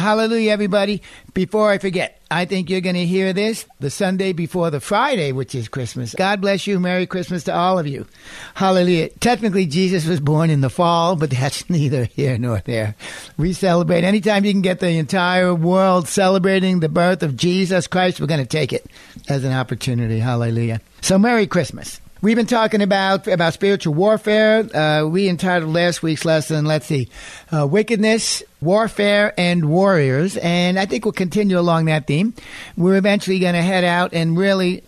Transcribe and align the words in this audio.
Hallelujah, 0.00 0.50
everybody. 0.50 1.02
Before 1.34 1.70
I 1.70 1.76
forget, 1.76 2.22
I 2.30 2.46
think 2.46 2.70
you're 2.70 2.80
going 2.80 2.96
to 2.96 3.04
hear 3.04 3.34
this 3.34 3.66
the 3.80 3.90
Sunday 3.90 4.32
before 4.32 4.70
the 4.70 4.80
Friday, 4.80 5.32
which 5.32 5.54
is 5.54 5.68
Christmas. 5.68 6.14
God 6.14 6.40
bless 6.40 6.66
you. 6.66 6.80
Merry 6.80 7.06
Christmas 7.06 7.44
to 7.44 7.54
all 7.54 7.78
of 7.78 7.86
you. 7.86 8.06
Hallelujah. 8.54 9.10
Technically, 9.20 9.66
Jesus 9.66 10.06
was 10.06 10.18
born 10.18 10.48
in 10.48 10.62
the 10.62 10.70
fall, 10.70 11.16
but 11.16 11.30
that's 11.30 11.68
neither 11.70 12.04
here 12.04 12.38
nor 12.38 12.60
there. 12.64 12.96
We 13.36 13.52
celebrate 13.52 14.04
anytime 14.04 14.44
you 14.46 14.52
can 14.52 14.62
get 14.62 14.80
the 14.80 14.88
entire 14.88 15.54
world 15.54 16.08
celebrating 16.08 16.80
the 16.80 16.88
birth 16.88 17.22
of 17.22 17.36
Jesus 17.36 17.86
Christ, 17.86 18.20
we're 18.20 18.26
going 18.26 18.40
to 18.40 18.46
take 18.46 18.72
it 18.72 18.86
as 19.28 19.44
an 19.44 19.52
opportunity. 19.52 20.18
Hallelujah. 20.18 20.80
So, 21.02 21.18
Merry 21.18 21.46
Christmas. 21.46 22.00
We've 22.22 22.36
been 22.36 22.46
talking 22.46 22.82
about 22.82 23.26
about 23.28 23.54
spiritual 23.54 23.94
warfare. 23.94 24.58
Uh, 24.76 25.06
we 25.06 25.26
entitled 25.26 25.72
last 25.72 26.02
week's 26.02 26.26
lesson, 26.26 26.66
let's 26.66 26.84
see, 26.84 27.08
uh, 27.50 27.66
wickedness, 27.66 28.42
warfare, 28.60 29.32
and 29.38 29.68
warriors. 29.68 30.36
And 30.36 30.78
I 30.78 30.86
think 30.86 31.04
we'll 31.04 31.12
continue 31.12 31.58
along 31.58 31.86
that 31.86 32.06
theme. 32.06 32.34
We're 32.76 32.96
eventually 32.96 33.38
going 33.38 33.54
to 33.54 33.62
head 33.62 33.84
out 33.84 34.12
and 34.12 34.36
really 34.36 34.82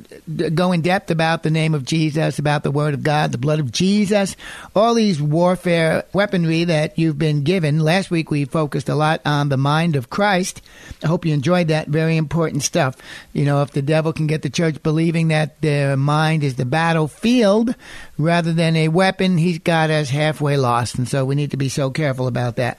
go 0.55 0.73
in 0.73 0.83
depth 0.83 1.11
about 1.11 1.43
the 1.43 1.51
name 1.51 1.75
of 1.75 1.85
Jesus, 1.85 2.39
about 2.39 2.63
the 2.63 2.71
Word 2.71 2.95
of 2.95 3.03
God, 3.03 3.33
the 3.33 3.39
blood 3.39 3.61
of 3.61 3.73
Jesus, 3.73 4.37
all 4.77 4.95
these 4.95 5.21
warfare 5.21 6.05
weaponry 6.13 6.65
that 6.65 6.99
you've 6.99 7.19
been 7.19 7.43
given. 7.43 7.81
Last 7.81 8.11
week 8.11 8.31
we 8.31 8.45
focused 8.45 8.89
a 8.89 8.95
lot 8.95 9.21
on 9.25 9.49
the 9.49 9.57
mind 9.57 9.97
of 9.97 10.11
Christ. 10.11 10.61
I 11.03 11.07
hope 11.07 11.25
you 11.25 11.33
enjoyed 11.33 11.69
that. 11.69 11.89
Very 11.89 12.17
important 12.17 12.63
stuff. 12.63 12.97
You 13.33 13.45
know, 13.45 13.63
if 13.63 13.73
the 13.73 13.83
devil 13.83 14.13
can 14.13 14.27
get 14.27 14.43
the 14.43 14.51
church 14.51 14.83
believing 14.83 15.29
that 15.29 15.61
their 15.61 15.97
mind 15.97 16.45
is 16.45 16.57
the 16.57 16.65
battlefield 16.65 17.75
rather 18.19 18.53
than 18.53 18.77
a 18.77 18.89
weapon, 18.89 19.39
he's 19.39 19.59
got 19.59 19.91
us 19.91 20.11
halfway 20.11 20.57
lost. 20.57 20.97
And 20.97 21.09
so 21.09 21.25
we 21.25 21.35
need 21.35 21.51
to 21.53 21.57
be 21.57 21.69
so 21.69 21.91
careful 21.91 22.27
about 22.27 22.57
that. 22.57 22.79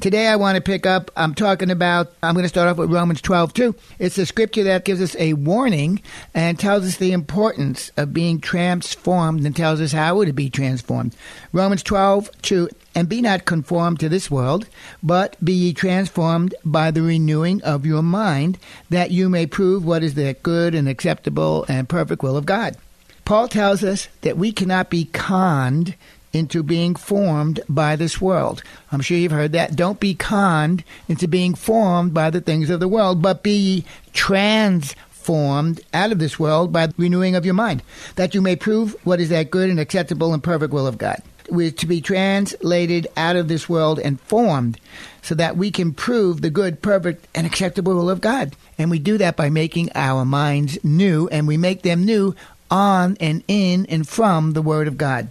Today 0.00 0.26
I 0.26 0.36
want 0.36 0.56
to 0.56 0.60
pick 0.60 0.86
up, 0.86 1.10
I'm 1.16 1.34
talking 1.34 1.70
about, 1.70 2.12
I'm 2.22 2.34
going 2.34 2.44
to 2.44 2.48
start 2.48 2.68
off 2.68 2.76
with 2.76 2.92
Romans 2.92 3.20
12 3.20 3.54
too. 3.54 3.74
It's 3.98 4.18
a 4.18 4.26
scripture 4.26 4.64
that 4.64 4.84
gives 4.84 5.00
us 5.00 5.16
a 5.18 5.34
warning 5.34 6.02
and 6.34 6.58
tells 6.58 6.84
us 6.84 6.96
the 6.96 7.12
importance 7.12 7.90
of 7.96 8.12
being 8.12 8.40
transformed 8.40 9.44
and 9.44 9.54
tells 9.54 9.80
us 9.80 9.92
how 9.92 10.24
to 10.24 10.32
be 10.32 10.50
transformed. 10.50 11.16
Romans 11.52 11.82
12 11.82 12.30
2. 12.42 12.68
And 12.94 13.08
be 13.08 13.22
not 13.22 13.44
conformed 13.44 14.00
to 14.00 14.08
this 14.08 14.30
world, 14.30 14.66
but 15.02 15.36
be 15.44 15.52
ye 15.52 15.72
transformed 15.72 16.54
by 16.64 16.90
the 16.90 17.02
renewing 17.02 17.62
of 17.62 17.86
your 17.86 18.02
mind, 18.02 18.58
that 18.90 19.12
you 19.12 19.28
may 19.28 19.46
prove 19.46 19.84
what 19.84 20.02
is 20.02 20.14
the 20.14 20.34
good 20.42 20.74
and 20.74 20.88
acceptable 20.88 21.64
and 21.68 21.88
perfect 21.88 22.24
will 22.24 22.36
of 22.36 22.46
God. 22.46 22.76
Paul 23.24 23.46
tells 23.46 23.84
us 23.84 24.08
that 24.22 24.38
we 24.38 24.52
cannot 24.52 24.88
be 24.88 25.04
conned 25.04 25.94
into 26.32 26.62
being 26.62 26.94
formed 26.94 27.60
by 27.68 27.96
this 27.96 28.20
world. 28.20 28.62
I'm 28.92 29.00
sure 29.00 29.16
you've 29.16 29.32
heard 29.32 29.52
that. 29.52 29.76
Don't 29.76 30.00
be 30.00 30.14
conned 30.14 30.84
into 31.08 31.28
being 31.28 31.54
formed 31.54 32.14
by 32.14 32.30
the 32.30 32.40
things 32.40 32.70
of 32.70 32.80
the 32.80 32.88
world, 32.88 33.22
but 33.22 33.42
be 33.42 33.84
transformed 34.12 35.80
out 35.92 36.12
of 36.12 36.18
this 36.18 36.38
world 36.38 36.72
by 36.72 36.86
the 36.86 36.94
renewing 36.96 37.34
of 37.34 37.44
your 37.44 37.54
mind, 37.54 37.82
that 38.16 38.34
you 38.34 38.42
may 38.42 38.56
prove 38.56 38.96
what 39.04 39.20
is 39.20 39.30
that 39.30 39.50
good 39.50 39.70
and 39.70 39.80
acceptable 39.80 40.34
and 40.34 40.42
perfect 40.42 40.72
will 40.72 40.86
of 40.86 40.98
God. 40.98 41.22
We're 41.50 41.70
to 41.70 41.86
be 41.86 42.02
translated 42.02 43.06
out 43.16 43.36
of 43.36 43.48
this 43.48 43.70
world 43.70 43.98
and 43.98 44.20
formed 44.20 44.78
so 45.22 45.34
that 45.34 45.56
we 45.56 45.70
can 45.70 45.94
prove 45.94 46.42
the 46.42 46.50
good, 46.50 46.82
perfect, 46.82 47.26
and 47.34 47.46
acceptable 47.46 47.94
will 47.94 48.10
of 48.10 48.20
God. 48.20 48.54
And 48.76 48.90
we 48.90 48.98
do 48.98 49.16
that 49.16 49.36
by 49.36 49.48
making 49.48 49.90
our 49.94 50.26
minds 50.26 50.78
new, 50.84 51.26
and 51.28 51.48
we 51.48 51.56
make 51.56 51.82
them 51.82 52.04
new 52.04 52.34
on 52.70 53.16
and 53.18 53.42
in 53.48 53.86
and 53.86 54.06
from 54.06 54.52
the 54.52 54.60
Word 54.60 54.88
of 54.88 54.98
God 54.98 55.28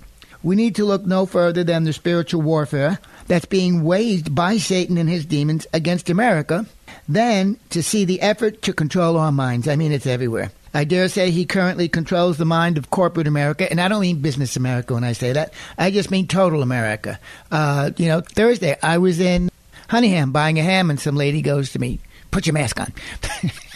we 0.48 0.56
need 0.56 0.76
to 0.76 0.86
look 0.86 1.06
no 1.06 1.26
further 1.26 1.62
than 1.66 1.84
the 1.84 1.92
spiritual 1.92 2.42
warfare 2.42 3.00
that's 3.28 3.46
being 3.46 3.84
waged 3.84 4.34
by 4.34 4.56
Satan 4.56 4.98
and 4.98 5.10
his 5.10 5.26
demons 5.26 5.68
against 5.74 6.10
America 6.10 6.66
than 7.10 7.60
to 7.70 7.84
see 7.84 8.06
the 8.06 8.22
effort 8.22 8.62
to 8.62 8.72
control 8.72 9.18
our 9.18 9.34
minds. 9.34 9.68
I 9.68 9.76
mean, 9.76 9.92
it's 9.92 10.08
everywhere. 10.08 10.54
I 10.74 10.86
dare 10.86 11.10
say 11.10 11.32
he 11.32 11.46
currently 11.46 11.90
controls 11.90 12.38
the 12.38 12.46
mind 12.46 12.78
of 12.78 12.92
corporate 12.92 13.28
America, 13.28 13.70
and 13.70 13.82
I 13.82 13.90
don't 13.90 14.00
mean 14.00 14.22
business 14.22 14.56
America 14.56 14.94
when 14.94 15.04
I 15.04 15.12
say 15.12 15.34
that. 15.34 15.54
I 15.78 15.92
just 15.92 16.12
mean 16.12 16.28
total 16.28 16.62
America. 16.62 17.20
Uh, 17.52 17.92
you 17.98 18.08
know, 18.08 18.22
Thursday 18.22 18.78
I 18.82 19.00
was 19.00 19.20
in 19.20 19.50
Honeyham 19.90 20.32
buying 20.32 20.60
a 20.60 20.64
ham, 20.64 20.90
and 20.90 20.98
some 20.98 21.18
lady 21.18 21.42
goes 21.42 21.74
to 21.74 21.80
me, 21.80 22.00
"Put 22.32 22.48
your 22.48 22.54
mask 22.54 22.80
on." 22.80 22.94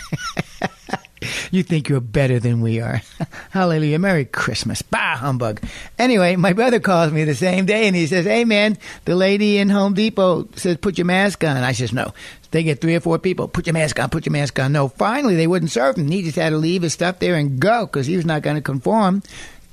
you 1.52 1.64
think 1.64 1.90
you're 1.90 2.00
better 2.00 2.40
than 2.40 2.62
we 2.62 2.80
are. 2.80 3.02
Hallelujah. 3.52 4.00
Merry 4.00 4.26
Christmas. 4.26 4.82
Bah, 4.82 5.18
humbug. 5.18 5.62
Anyway, 6.00 6.36
my 6.38 6.54
brother 6.54 6.80
calls 6.80 7.12
me 7.12 7.24
the 7.26 7.36
same 7.36 7.66
day 7.66 7.88
and 7.88 7.96
he 7.96 8.08
says, 8.08 8.26
Hey, 8.26 8.46
man, 8.46 8.78
the 9.06 9.16
lady 9.16 9.58
in 9.58 9.70
Home 9.70 9.94
Depot 9.94 10.48
says, 10.56 10.78
put 10.78 10.98
your 10.98 11.06
mask 11.06 11.44
on. 11.44 11.58
I 11.58 11.74
says, 11.74 11.94
No. 11.94 12.14
They 12.52 12.64
get 12.64 12.82
three 12.82 12.96
or 12.96 13.00
four 13.00 13.18
people. 13.18 13.48
Put 13.48 13.66
your 13.66 13.74
mask 13.74 14.00
on, 14.00 14.10
put 14.10 14.26
your 14.26 14.34
mask 14.34 14.60
on. 14.60 14.74
No, 14.74 14.90
finally, 14.90 15.36
they 15.36 15.48
wouldn't 15.48 15.72
serve 15.72 15.98
him. 15.98 16.12
He 16.12 16.22
just 16.22 16.36
had 16.36 16.50
to 16.50 16.58
leave 16.58 16.82
his 16.82 16.94
stuff 16.94 17.20
there 17.20 17.36
and 17.36 17.60
go 17.60 17.86
because 17.86 18.08
he 18.08 18.18
was 18.18 18.26
not 18.26 18.42
going 18.42 18.58
to 18.58 18.62
conform 18.62 19.24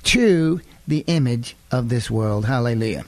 to 0.03 0.61
the 0.87 1.03
image 1.07 1.55
of 1.71 1.89
this 1.89 2.09
world. 2.09 2.45
Hallelujah. 2.45 3.03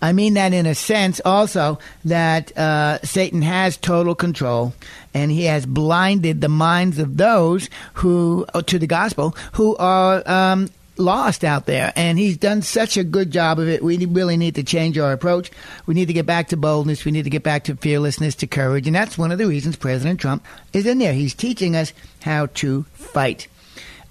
I 0.00 0.12
mean 0.12 0.34
that 0.34 0.52
in 0.52 0.66
a 0.66 0.74
sense 0.74 1.20
also 1.24 1.78
that 2.04 2.56
uh, 2.56 2.98
Satan 3.02 3.42
has 3.42 3.76
total 3.76 4.14
control 4.14 4.74
and 5.14 5.30
he 5.30 5.44
has 5.44 5.64
blinded 5.64 6.40
the 6.40 6.48
minds 6.48 6.98
of 6.98 7.16
those 7.16 7.70
who, 7.94 8.46
uh, 8.52 8.62
to 8.62 8.78
the 8.78 8.86
gospel, 8.86 9.34
who 9.52 9.76
are 9.76 10.22
um, 10.28 10.68
lost 10.98 11.44
out 11.44 11.66
there. 11.66 11.92
And 11.96 12.18
he's 12.18 12.36
done 12.36 12.62
such 12.62 12.96
a 12.96 13.04
good 13.04 13.30
job 13.30 13.58
of 13.58 13.68
it. 13.68 13.82
We 13.82 14.04
really 14.06 14.36
need 14.36 14.54
to 14.56 14.62
change 14.62 14.98
our 14.98 15.12
approach. 15.12 15.50
We 15.86 15.94
need 15.94 16.06
to 16.06 16.12
get 16.12 16.26
back 16.26 16.48
to 16.48 16.56
boldness. 16.56 17.04
We 17.04 17.12
need 17.12 17.24
to 17.24 17.30
get 17.30 17.42
back 17.42 17.64
to 17.64 17.76
fearlessness, 17.76 18.34
to 18.36 18.46
courage. 18.46 18.86
And 18.86 18.96
that's 18.96 19.18
one 19.18 19.32
of 19.32 19.38
the 19.38 19.46
reasons 19.46 19.76
President 19.76 20.20
Trump 20.20 20.44
is 20.72 20.86
in 20.86 20.98
there. 20.98 21.12
He's 21.12 21.34
teaching 21.34 21.76
us 21.76 21.92
how 22.22 22.46
to 22.46 22.84
fight. 22.94 23.48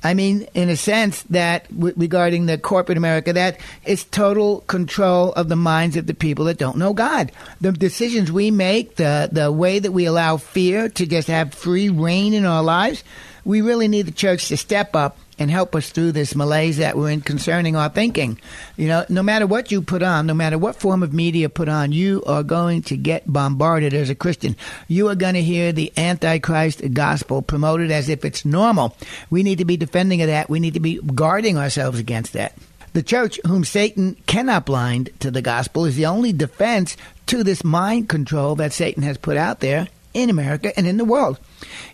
I 0.05 0.13
mean, 0.13 0.47
in 0.53 0.69
a 0.69 0.77
sense, 0.77 1.23
that 1.31 1.67
w- 1.75 1.95
regarding 1.97 2.45
the 2.45 2.59
corporate 2.59 2.99
America, 2.99 3.33
that 3.33 3.59
it's 3.85 4.03
total 4.03 4.61
control 4.67 5.33
of 5.33 5.49
the 5.49 5.55
minds 5.55 5.97
of 5.97 6.05
the 6.05 6.13
people 6.13 6.45
that 6.45 6.59
don't 6.59 6.77
know 6.77 6.93
God. 6.93 7.31
The 7.59 7.71
decisions 7.71 8.31
we 8.31 8.51
make, 8.51 8.97
the 8.97 9.29
the 9.31 9.51
way 9.51 9.79
that 9.79 9.91
we 9.91 10.05
allow 10.05 10.37
fear 10.37 10.89
to 10.89 11.05
just 11.07 11.27
have 11.27 11.55
free 11.55 11.89
reign 11.89 12.35
in 12.35 12.45
our 12.45 12.61
lives, 12.61 13.03
we 13.45 13.61
really 13.61 13.87
need 13.87 14.03
the 14.03 14.11
church 14.11 14.47
to 14.49 14.57
step 14.57 14.95
up 14.95 15.17
and 15.37 15.51
help 15.51 15.75
us 15.75 15.89
through 15.89 16.11
this 16.11 16.35
malaise 16.35 16.77
that 16.77 16.97
we're 16.97 17.11
in 17.11 17.21
concerning 17.21 17.75
our 17.75 17.89
thinking. 17.89 18.39
You 18.77 18.87
know, 18.87 19.05
no 19.09 19.21
matter 19.23 19.45
what 19.47 19.71
you 19.71 19.81
put 19.81 20.03
on, 20.03 20.25
no 20.25 20.33
matter 20.33 20.57
what 20.57 20.75
form 20.75 21.03
of 21.03 21.13
media 21.13 21.49
put 21.49 21.69
on, 21.69 21.91
you 21.91 22.23
are 22.25 22.43
going 22.43 22.83
to 22.83 22.97
get 22.97 23.31
bombarded 23.31 23.93
as 23.93 24.09
a 24.09 24.15
Christian. 24.15 24.55
You 24.87 25.09
are 25.09 25.15
going 25.15 25.33
to 25.33 25.41
hear 25.41 25.71
the 25.71 25.91
Antichrist 25.97 26.93
gospel 26.93 27.41
promoted 27.41 27.91
as 27.91 28.09
if 28.09 28.23
it's 28.23 28.45
normal. 28.45 28.95
We 29.29 29.43
need 29.43 29.57
to 29.57 29.65
be 29.65 29.77
defending 29.77 30.21
of 30.21 30.27
that. 30.27 30.49
We 30.49 30.59
need 30.59 30.75
to 30.75 30.79
be 30.79 30.99
guarding 31.01 31.57
ourselves 31.57 31.99
against 31.99 32.33
that. 32.33 32.53
The 32.93 33.03
church, 33.03 33.39
whom 33.45 33.65
Satan 33.65 34.15
cannot 34.25 34.65
blind 34.65 35.09
to 35.19 35.29
the 35.29 35.41
gospel, 35.41 35.83
is 35.83 35.97
the 35.97 36.05
only 36.05 36.31
defense 36.31 36.95
to 37.25 37.43
this 37.43 37.61
mind 37.61 38.07
control 38.07 38.55
that 38.55 38.71
Satan 38.71 39.03
has 39.03 39.17
put 39.17 39.35
out 39.35 39.59
there 39.59 39.89
in 40.15 40.29
America 40.29 40.75
and 40.75 40.87
in 40.87 40.97
the 40.97 41.05
world. 41.05 41.39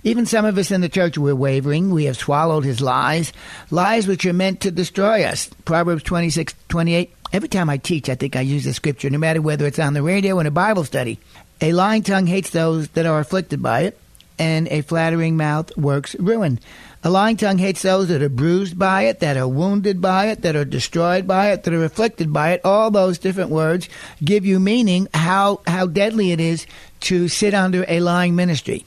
Even 0.04 0.26
some 0.26 0.46
of 0.46 0.58
us 0.58 0.72
in 0.72 0.82
the 0.82 0.90
church 0.90 1.18
were 1.18 1.36
wavering. 1.36 1.92
We 1.92 2.06
have 2.06 2.16
swallowed 2.16 2.64
his 2.64 2.80
lies, 2.80 3.34
lies 3.70 4.08
which 4.08 4.26
are 4.26 4.34
meant 4.34 4.62
to 4.62 4.72
destroy 4.72 5.24
us. 5.24 5.50
Proverbs 5.66 6.04
26, 6.04 6.54
28, 6.70 7.14
Every 7.34 7.48
time 7.48 7.70
I 7.70 7.78
teach, 7.78 8.10
I 8.10 8.16
think 8.16 8.36
I 8.36 8.42
use 8.42 8.66
the 8.66 8.74
scripture, 8.74 9.10
no 9.10 9.18
matter 9.18 9.42
whether 9.42 9.66
it's 9.66 9.80
on 9.80 9.94
the 9.94 10.04
radio 10.04 10.36
or 10.36 10.42
in 10.42 10.48
a 10.48 10.52
Bible 10.52 10.84
study. 10.84 11.18
A 11.62 11.72
lying 11.72 12.04
tongue 12.04 12.28
hates 12.28 12.50
those 12.50 12.90
that 12.90 13.06
are 13.06 13.20
afflicted 13.20 13.62
by 13.62 13.82
it, 13.82 13.98
and 14.38 14.68
a 14.68 14.82
flattering 14.82 15.38
mouth 15.38 15.76
works 15.78 16.16
ruin. 16.20 16.60
A 17.04 17.10
lying 17.10 17.36
tongue 17.36 17.58
hates 17.58 17.82
those 17.82 18.10
that 18.10 18.22
are 18.22 18.30
bruised 18.30 18.78
by 18.78 19.04
it, 19.04 19.22
that 19.22 19.36
are 19.36 19.48
wounded 19.48 20.02
by 20.02 20.28
it, 20.28 20.44
that 20.44 20.56
are 20.56 20.66
destroyed 20.66 21.26
by 21.26 21.52
it, 21.52 21.64
that 21.64 21.74
are 21.74 21.84
afflicted 21.84 22.32
by 22.32 22.52
it. 22.52 22.62
All 22.64 22.92
those 22.92 23.18
different 23.18 23.50
words 23.50 23.90
give 24.24 24.46
you 24.46 24.60
meaning 24.60 25.08
how, 25.14 25.62
how 25.66 25.88
deadly 25.88 26.32
it 26.32 26.40
is 26.40 26.68
to 27.02 27.28
sit 27.28 27.56
under 27.56 27.86
a 27.88 28.02
lying 28.02 28.36
ministry. 28.36 28.86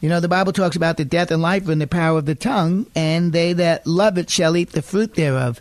You 0.00 0.08
know, 0.08 0.18
the 0.18 0.28
Bible 0.28 0.54
talks 0.54 0.76
about 0.76 0.96
the 0.96 1.04
death 1.04 1.30
and 1.30 1.42
life 1.42 1.68
in 1.68 1.78
the 1.78 1.86
power 1.86 2.18
of 2.18 2.24
the 2.24 2.34
tongue, 2.34 2.86
and 2.94 3.34
they 3.34 3.52
that 3.52 3.86
love 3.86 4.16
it 4.16 4.30
shall 4.30 4.56
eat 4.56 4.70
the 4.70 4.82
fruit 4.82 5.14
thereof. 5.14 5.60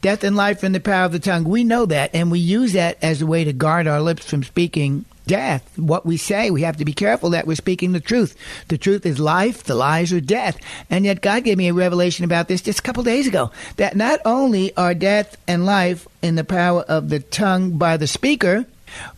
Death 0.00 0.24
and 0.24 0.34
life 0.34 0.64
in 0.64 0.72
the 0.72 0.80
power 0.80 1.04
of 1.04 1.12
the 1.12 1.20
tongue. 1.20 1.44
We 1.44 1.62
know 1.62 1.86
that, 1.86 2.10
and 2.12 2.30
we 2.30 2.40
use 2.40 2.72
that 2.72 2.98
as 3.02 3.22
a 3.22 3.26
way 3.26 3.44
to 3.44 3.52
guard 3.52 3.86
our 3.86 4.00
lips 4.00 4.28
from 4.28 4.42
speaking 4.42 5.04
death. 5.26 5.78
What 5.78 6.06
we 6.06 6.16
say, 6.16 6.50
we 6.50 6.62
have 6.62 6.76
to 6.78 6.84
be 6.84 6.92
careful 6.92 7.30
that 7.30 7.46
we're 7.46 7.54
speaking 7.54 7.92
the 7.92 8.00
truth. 8.00 8.36
The 8.68 8.78
truth 8.78 9.06
is 9.06 9.18
life, 9.18 9.64
the 9.64 9.74
lies 9.74 10.12
are 10.12 10.20
death. 10.20 10.58
And 10.88 11.04
yet 11.04 11.20
God 11.20 11.44
gave 11.44 11.58
me 11.58 11.68
a 11.68 11.74
revelation 11.74 12.24
about 12.24 12.48
this 12.48 12.62
just 12.62 12.80
a 12.80 12.82
couple 12.82 13.02
days 13.02 13.26
ago 13.26 13.50
that 13.76 13.96
not 13.96 14.20
only 14.24 14.74
are 14.76 14.94
death 14.94 15.36
and 15.46 15.66
life 15.66 16.08
in 16.22 16.34
the 16.34 16.44
power 16.44 16.82
of 16.82 17.08
the 17.08 17.20
tongue 17.20 17.78
by 17.78 17.96
the 17.96 18.06
speaker, 18.06 18.66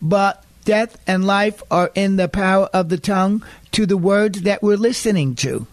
but 0.00 0.44
death 0.64 0.98
and 1.06 1.24
life 1.24 1.62
are 1.70 1.90
in 1.94 2.16
the 2.16 2.28
power 2.28 2.66
of 2.72 2.88
the 2.88 2.98
tongue 2.98 3.42
to 3.72 3.86
the 3.86 3.96
words 3.96 4.42
that 4.42 4.62
we're 4.62 4.76
listening 4.76 5.34
to. 5.36 5.66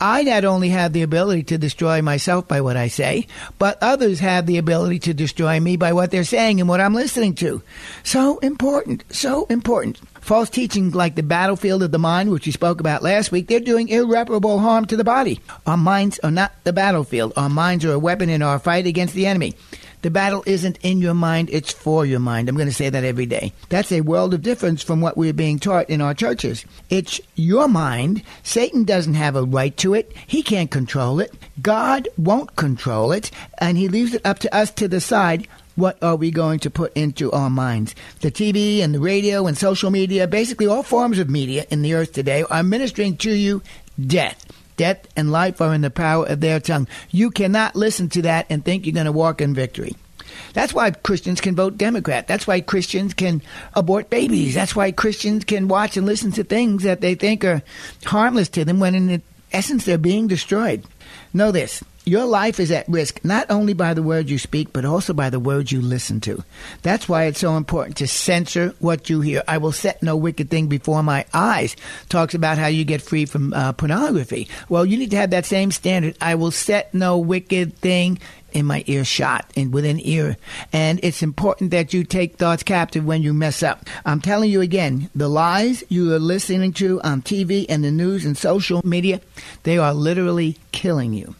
I 0.00 0.22
not 0.22 0.44
only 0.44 0.68
have 0.70 0.92
the 0.92 1.02
ability 1.02 1.44
to 1.44 1.58
destroy 1.58 2.02
myself 2.02 2.46
by 2.46 2.60
what 2.60 2.76
I 2.76 2.88
say, 2.88 3.26
but 3.58 3.78
others 3.80 4.20
have 4.20 4.46
the 4.46 4.58
ability 4.58 4.98
to 5.00 5.14
destroy 5.14 5.58
me 5.60 5.76
by 5.76 5.92
what 5.92 6.10
they're 6.10 6.24
saying 6.24 6.60
and 6.60 6.68
what 6.68 6.80
I'm 6.80 6.94
listening 6.94 7.34
to. 7.36 7.62
So 8.02 8.38
important, 8.38 9.04
so 9.10 9.46
important. 9.46 10.00
False 10.20 10.50
teaching 10.50 10.90
like 10.90 11.14
the 11.14 11.22
battlefield 11.22 11.82
of 11.82 11.92
the 11.92 11.98
mind, 11.98 12.30
which 12.30 12.46
we 12.46 12.52
spoke 12.52 12.80
about 12.80 13.02
last 13.02 13.30
week, 13.30 13.46
they're 13.46 13.60
doing 13.60 13.88
irreparable 13.88 14.58
harm 14.58 14.84
to 14.86 14.96
the 14.96 15.04
body. 15.04 15.40
Our 15.66 15.76
minds 15.76 16.18
are 16.20 16.30
not 16.32 16.52
the 16.64 16.72
battlefield. 16.72 17.32
Our 17.36 17.48
minds 17.48 17.84
are 17.84 17.92
a 17.92 17.98
weapon 17.98 18.28
in 18.28 18.42
our 18.42 18.58
fight 18.58 18.86
against 18.86 19.14
the 19.14 19.26
enemy. 19.26 19.54
The 20.06 20.10
battle 20.12 20.44
isn't 20.46 20.78
in 20.84 21.00
your 21.00 21.14
mind, 21.14 21.48
it's 21.50 21.72
for 21.72 22.06
your 22.06 22.20
mind. 22.20 22.48
I'm 22.48 22.54
going 22.54 22.68
to 22.68 22.72
say 22.72 22.88
that 22.88 23.02
every 23.02 23.26
day. 23.26 23.52
That's 23.70 23.90
a 23.90 24.02
world 24.02 24.34
of 24.34 24.42
difference 24.42 24.80
from 24.80 25.00
what 25.00 25.16
we're 25.16 25.32
being 25.32 25.58
taught 25.58 25.90
in 25.90 26.00
our 26.00 26.14
churches. 26.14 26.64
It's 26.88 27.20
your 27.34 27.66
mind. 27.66 28.22
Satan 28.44 28.84
doesn't 28.84 29.14
have 29.14 29.34
a 29.34 29.42
right 29.42 29.76
to 29.78 29.94
it, 29.94 30.12
he 30.24 30.44
can't 30.44 30.70
control 30.70 31.18
it. 31.18 31.34
God 31.60 32.08
won't 32.16 32.54
control 32.54 33.10
it, 33.10 33.32
and 33.58 33.76
he 33.76 33.88
leaves 33.88 34.14
it 34.14 34.24
up 34.24 34.38
to 34.38 34.54
us 34.54 34.70
to 34.74 34.86
decide 34.86 35.48
what 35.74 36.00
are 36.00 36.14
we 36.14 36.30
going 36.30 36.60
to 36.60 36.70
put 36.70 36.96
into 36.96 37.32
our 37.32 37.50
minds? 37.50 37.96
The 38.20 38.30
TV 38.30 38.84
and 38.84 38.94
the 38.94 39.00
radio 39.00 39.48
and 39.48 39.58
social 39.58 39.90
media, 39.90 40.28
basically 40.28 40.68
all 40.68 40.84
forms 40.84 41.18
of 41.18 41.28
media 41.28 41.66
in 41.68 41.82
the 41.82 41.94
earth 41.94 42.12
today, 42.12 42.44
are 42.44 42.62
ministering 42.62 43.16
to 43.16 43.32
you 43.32 43.60
death. 44.00 44.46
Death 44.76 45.06
and 45.16 45.32
life 45.32 45.60
are 45.60 45.74
in 45.74 45.80
the 45.80 45.90
power 45.90 46.26
of 46.26 46.40
their 46.40 46.60
tongue. 46.60 46.88
You 47.10 47.30
cannot 47.30 47.76
listen 47.76 48.08
to 48.10 48.22
that 48.22 48.46
and 48.50 48.64
think 48.64 48.86
you're 48.86 48.94
going 48.94 49.06
to 49.06 49.12
walk 49.12 49.40
in 49.40 49.54
victory. 49.54 49.96
That's 50.52 50.74
why 50.74 50.90
Christians 50.90 51.40
can 51.40 51.54
vote 51.54 51.78
Democrat. 51.78 52.26
That's 52.26 52.46
why 52.46 52.60
Christians 52.60 53.14
can 53.14 53.42
abort 53.74 54.10
babies. 54.10 54.54
That's 54.54 54.76
why 54.76 54.92
Christians 54.92 55.44
can 55.44 55.68
watch 55.68 55.96
and 55.96 56.06
listen 56.06 56.32
to 56.32 56.44
things 56.44 56.82
that 56.82 57.00
they 57.00 57.14
think 57.14 57.44
are 57.44 57.62
harmless 58.04 58.48
to 58.50 58.64
them 58.64 58.80
when 58.80 58.94
in 58.94 59.22
essence 59.52 59.84
they're 59.84 59.98
being 59.98 60.26
destroyed. 60.26 60.84
Know 61.32 61.52
this 61.52 61.82
your 62.08 62.24
life 62.24 62.60
is 62.60 62.70
at 62.70 62.88
risk 62.88 63.24
not 63.24 63.50
only 63.50 63.72
by 63.72 63.92
the 63.92 64.02
words 64.02 64.30
you 64.30 64.38
speak, 64.38 64.72
but 64.72 64.84
also 64.84 65.12
by 65.12 65.28
the 65.28 65.40
words 65.40 65.72
you 65.72 65.80
listen 65.82 66.20
to. 66.20 66.44
That's 66.82 67.08
why 67.08 67.24
it's 67.24 67.40
so 67.40 67.56
important 67.56 67.96
to 67.96 68.06
censor 68.06 68.76
what 68.78 69.10
you 69.10 69.20
hear. 69.22 69.42
I 69.48 69.58
will 69.58 69.72
set 69.72 70.04
no 70.04 70.16
wicked 70.16 70.48
thing 70.48 70.68
before 70.68 71.02
my 71.02 71.24
eyes. 71.34 71.74
Talks 72.08 72.32
about 72.32 72.58
how 72.58 72.68
you 72.68 72.84
get 72.84 73.02
free 73.02 73.26
from 73.26 73.52
uh, 73.52 73.72
pornography. 73.72 74.48
Well, 74.68 74.86
you 74.86 74.96
need 74.96 75.10
to 75.10 75.16
have 75.16 75.30
that 75.30 75.46
same 75.46 75.72
standard. 75.72 76.16
I 76.20 76.36
will 76.36 76.52
set 76.52 76.94
no 76.94 77.18
wicked 77.18 77.76
thing 77.78 78.20
in 78.52 78.66
my 78.66 78.84
ear 78.86 79.04
shot 79.04 79.50
and 79.56 79.74
within 79.74 79.98
ear. 79.98 80.36
And 80.72 81.00
it's 81.02 81.24
important 81.24 81.72
that 81.72 81.92
you 81.92 82.04
take 82.04 82.36
thoughts 82.36 82.62
captive 82.62 83.04
when 83.04 83.22
you 83.22 83.34
mess 83.34 83.64
up. 83.64 83.84
I'm 84.04 84.20
telling 84.20 84.48
you 84.48 84.60
again, 84.60 85.10
the 85.12 85.28
lies 85.28 85.82
you 85.88 86.14
are 86.14 86.20
listening 86.20 86.72
to 86.74 87.00
on 87.02 87.22
TV 87.22 87.66
and 87.68 87.82
the 87.82 87.90
news 87.90 88.24
and 88.24 88.38
social 88.38 88.80
media, 88.84 89.20
they 89.64 89.76
are 89.76 89.92
literally 89.92 90.56
killing 90.70 91.12
you 91.12 91.34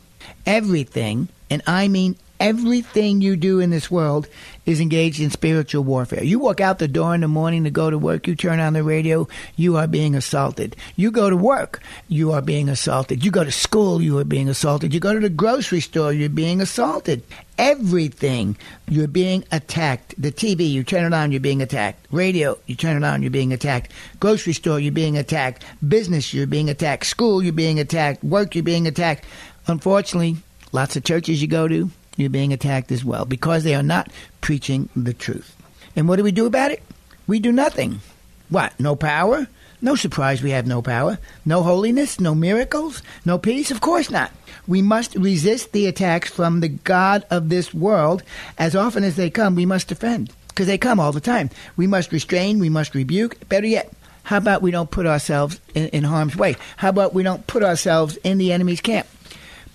everything, 0.44 1.28
and 1.50 1.62
I 1.66 1.88
mean 1.88 2.16
everything 2.40 3.20
you 3.20 3.36
do 3.36 3.60
in 3.60 3.70
this 3.70 3.90
world 3.90 4.28
is 4.64 4.80
engaged 4.80 5.20
in 5.20 5.30
spiritual 5.30 5.84
warfare. 5.84 6.24
You 6.24 6.38
walk 6.38 6.60
out 6.60 6.78
the 6.78 6.88
door 6.88 7.14
in 7.14 7.20
the 7.20 7.28
morning 7.28 7.64
to 7.64 7.70
go 7.70 7.88
to 7.88 7.98
work, 7.98 8.26
you 8.26 8.34
turn 8.34 8.60
on 8.60 8.72
the 8.72 8.82
radio, 8.82 9.28
you 9.54 9.76
are 9.76 9.86
being 9.86 10.14
assaulted. 10.14 10.76
You 10.96 11.10
go 11.10 11.30
to 11.30 11.36
work, 11.36 11.80
you 12.08 12.32
are 12.32 12.42
being 12.42 12.68
assaulted. 12.68 13.24
You 13.24 13.30
go 13.30 13.44
to 13.44 13.52
school, 13.52 14.02
you 14.02 14.18
are 14.18 14.24
being 14.24 14.48
assaulted. 14.48 14.92
You 14.92 15.00
go 15.00 15.14
to 15.14 15.20
the 15.20 15.28
grocery 15.28 15.80
store, 15.80 16.12
you're 16.12 16.28
being 16.28 16.60
assaulted. 16.60 17.22
Everything, 17.58 18.56
you're 18.88 19.08
being 19.08 19.44
attacked. 19.50 20.20
The 20.20 20.32
TV, 20.32 20.68
you 20.70 20.84
turn 20.84 21.04
it 21.04 21.14
on, 21.14 21.32
you're 21.32 21.40
being 21.40 21.62
attacked. 21.62 22.06
Radio, 22.10 22.58
you 22.66 22.74
turn 22.74 22.96
it 22.96 23.06
on, 23.06 23.22
you're 23.22 23.30
being 23.30 23.52
attacked. 23.52 23.92
Grocery 24.20 24.52
store, 24.52 24.78
you're 24.78 24.92
being 24.92 25.16
attacked. 25.16 25.64
Business, 25.86 26.34
you're 26.34 26.46
being 26.46 26.68
attacked. 26.68 27.06
School, 27.06 27.42
you're 27.42 27.54
being 27.54 27.80
attacked. 27.80 28.22
Work, 28.22 28.54
you're 28.54 28.64
being 28.64 28.86
attacked. 28.86 29.24
Unfortunately, 29.66 30.36
lots 30.72 30.96
of 30.96 31.04
churches 31.04 31.42
you 31.42 31.48
go 31.48 31.66
to, 31.68 31.90
you're 32.16 32.30
being 32.30 32.52
attacked 32.52 32.92
as 32.92 33.04
well 33.04 33.24
because 33.24 33.64
they 33.64 33.74
are 33.74 33.82
not 33.82 34.10
preaching 34.40 34.88
the 34.94 35.14
truth. 35.14 35.56
And 35.94 36.08
what 36.08 36.16
do 36.16 36.22
we 36.22 36.32
do 36.32 36.46
about 36.46 36.70
it? 36.70 36.82
We 37.26 37.40
do 37.40 37.52
nothing. 37.52 38.00
What? 38.48 38.78
No 38.78 38.94
power? 38.94 39.48
No 39.82 39.94
surprise 39.94 40.42
we 40.42 40.50
have 40.50 40.66
no 40.66 40.80
power. 40.80 41.18
No 41.44 41.62
holiness? 41.62 42.18
No 42.20 42.34
miracles? 42.34 43.02
No 43.24 43.38
peace? 43.38 43.70
Of 43.70 43.80
course 43.80 44.10
not. 44.10 44.32
We 44.66 44.82
must 44.82 45.14
resist 45.14 45.72
the 45.72 45.86
attacks 45.86 46.30
from 46.30 46.60
the 46.60 46.68
God 46.68 47.24
of 47.30 47.48
this 47.48 47.74
world. 47.74 48.22
As 48.58 48.74
often 48.74 49.04
as 49.04 49.16
they 49.16 49.30
come, 49.30 49.54
we 49.54 49.66
must 49.66 49.88
defend 49.88 50.32
because 50.48 50.66
they 50.66 50.78
come 50.78 50.98
all 50.98 51.12
the 51.12 51.20
time. 51.20 51.50
We 51.76 51.86
must 51.86 52.12
restrain, 52.12 52.58
we 52.58 52.70
must 52.70 52.94
rebuke. 52.94 53.48
Better 53.48 53.66
yet, 53.66 53.92
how 54.22 54.38
about 54.38 54.62
we 54.62 54.70
don't 54.70 54.90
put 54.90 55.06
ourselves 55.06 55.60
in, 55.74 55.88
in 55.88 56.04
harm's 56.04 56.36
way? 56.36 56.56
How 56.78 56.88
about 56.88 57.14
we 57.14 57.22
don't 57.22 57.46
put 57.46 57.62
ourselves 57.62 58.16
in 58.24 58.38
the 58.38 58.52
enemy's 58.52 58.80
camp? 58.80 59.06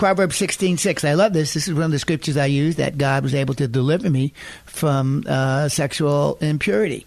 Proverbs 0.02 0.36
16, 0.38 0.78
6. 0.78 1.06
I 1.06 1.14
love 1.14 1.32
this. 1.32 1.54
This 1.54 1.68
is 1.68 1.76
one 1.76 1.84
of 1.84 1.92
the 1.92 2.00
scriptures 2.00 2.36
I 2.36 2.48
use 2.48 2.78
that 2.78 2.98
God 2.98 3.22
was 3.22 3.36
able 3.36 3.54
to 3.54 3.68
deliver 3.68 4.10
me 4.10 4.34
from 4.66 5.24
uh, 5.28 5.70
sexual 5.70 6.40
impurity. 6.42 7.06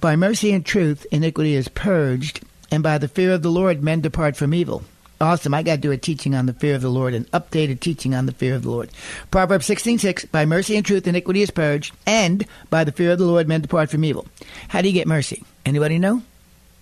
By 0.00 0.16
mercy 0.16 0.50
and 0.50 0.66
truth, 0.66 1.06
iniquity 1.12 1.54
is 1.54 1.68
purged, 1.68 2.40
and 2.72 2.82
by 2.82 2.98
the 2.98 3.06
fear 3.06 3.32
of 3.32 3.42
the 3.42 3.48
Lord, 3.48 3.84
men 3.84 4.00
depart 4.00 4.36
from 4.36 4.52
evil. 4.52 4.82
Awesome. 5.20 5.54
I 5.54 5.62
got 5.62 5.76
to 5.76 5.80
do 5.80 5.92
a 5.92 5.96
teaching 5.96 6.34
on 6.34 6.46
the 6.46 6.52
fear 6.52 6.74
of 6.74 6.82
the 6.82 6.88
Lord, 6.88 7.14
an 7.14 7.26
updated 7.26 7.78
teaching 7.78 8.12
on 8.12 8.26
the 8.26 8.32
fear 8.32 8.56
of 8.56 8.64
the 8.64 8.72
Lord. 8.72 8.90
Proverbs 9.30 9.66
16, 9.66 10.00
6. 10.00 10.24
By 10.24 10.44
mercy 10.46 10.76
and 10.76 10.84
truth, 10.84 11.06
iniquity 11.06 11.42
is 11.42 11.52
purged, 11.52 11.94
and 12.06 12.44
by 12.70 12.82
the 12.82 12.90
fear 12.90 13.12
of 13.12 13.20
the 13.20 13.24
Lord, 13.24 13.46
men 13.46 13.60
depart 13.60 13.88
from 13.88 14.04
evil. 14.04 14.26
How 14.66 14.82
do 14.82 14.88
you 14.88 14.94
get 14.94 15.06
mercy? 15.06 15.44
Anybody 15.64 16.00
know? 16.00 16.24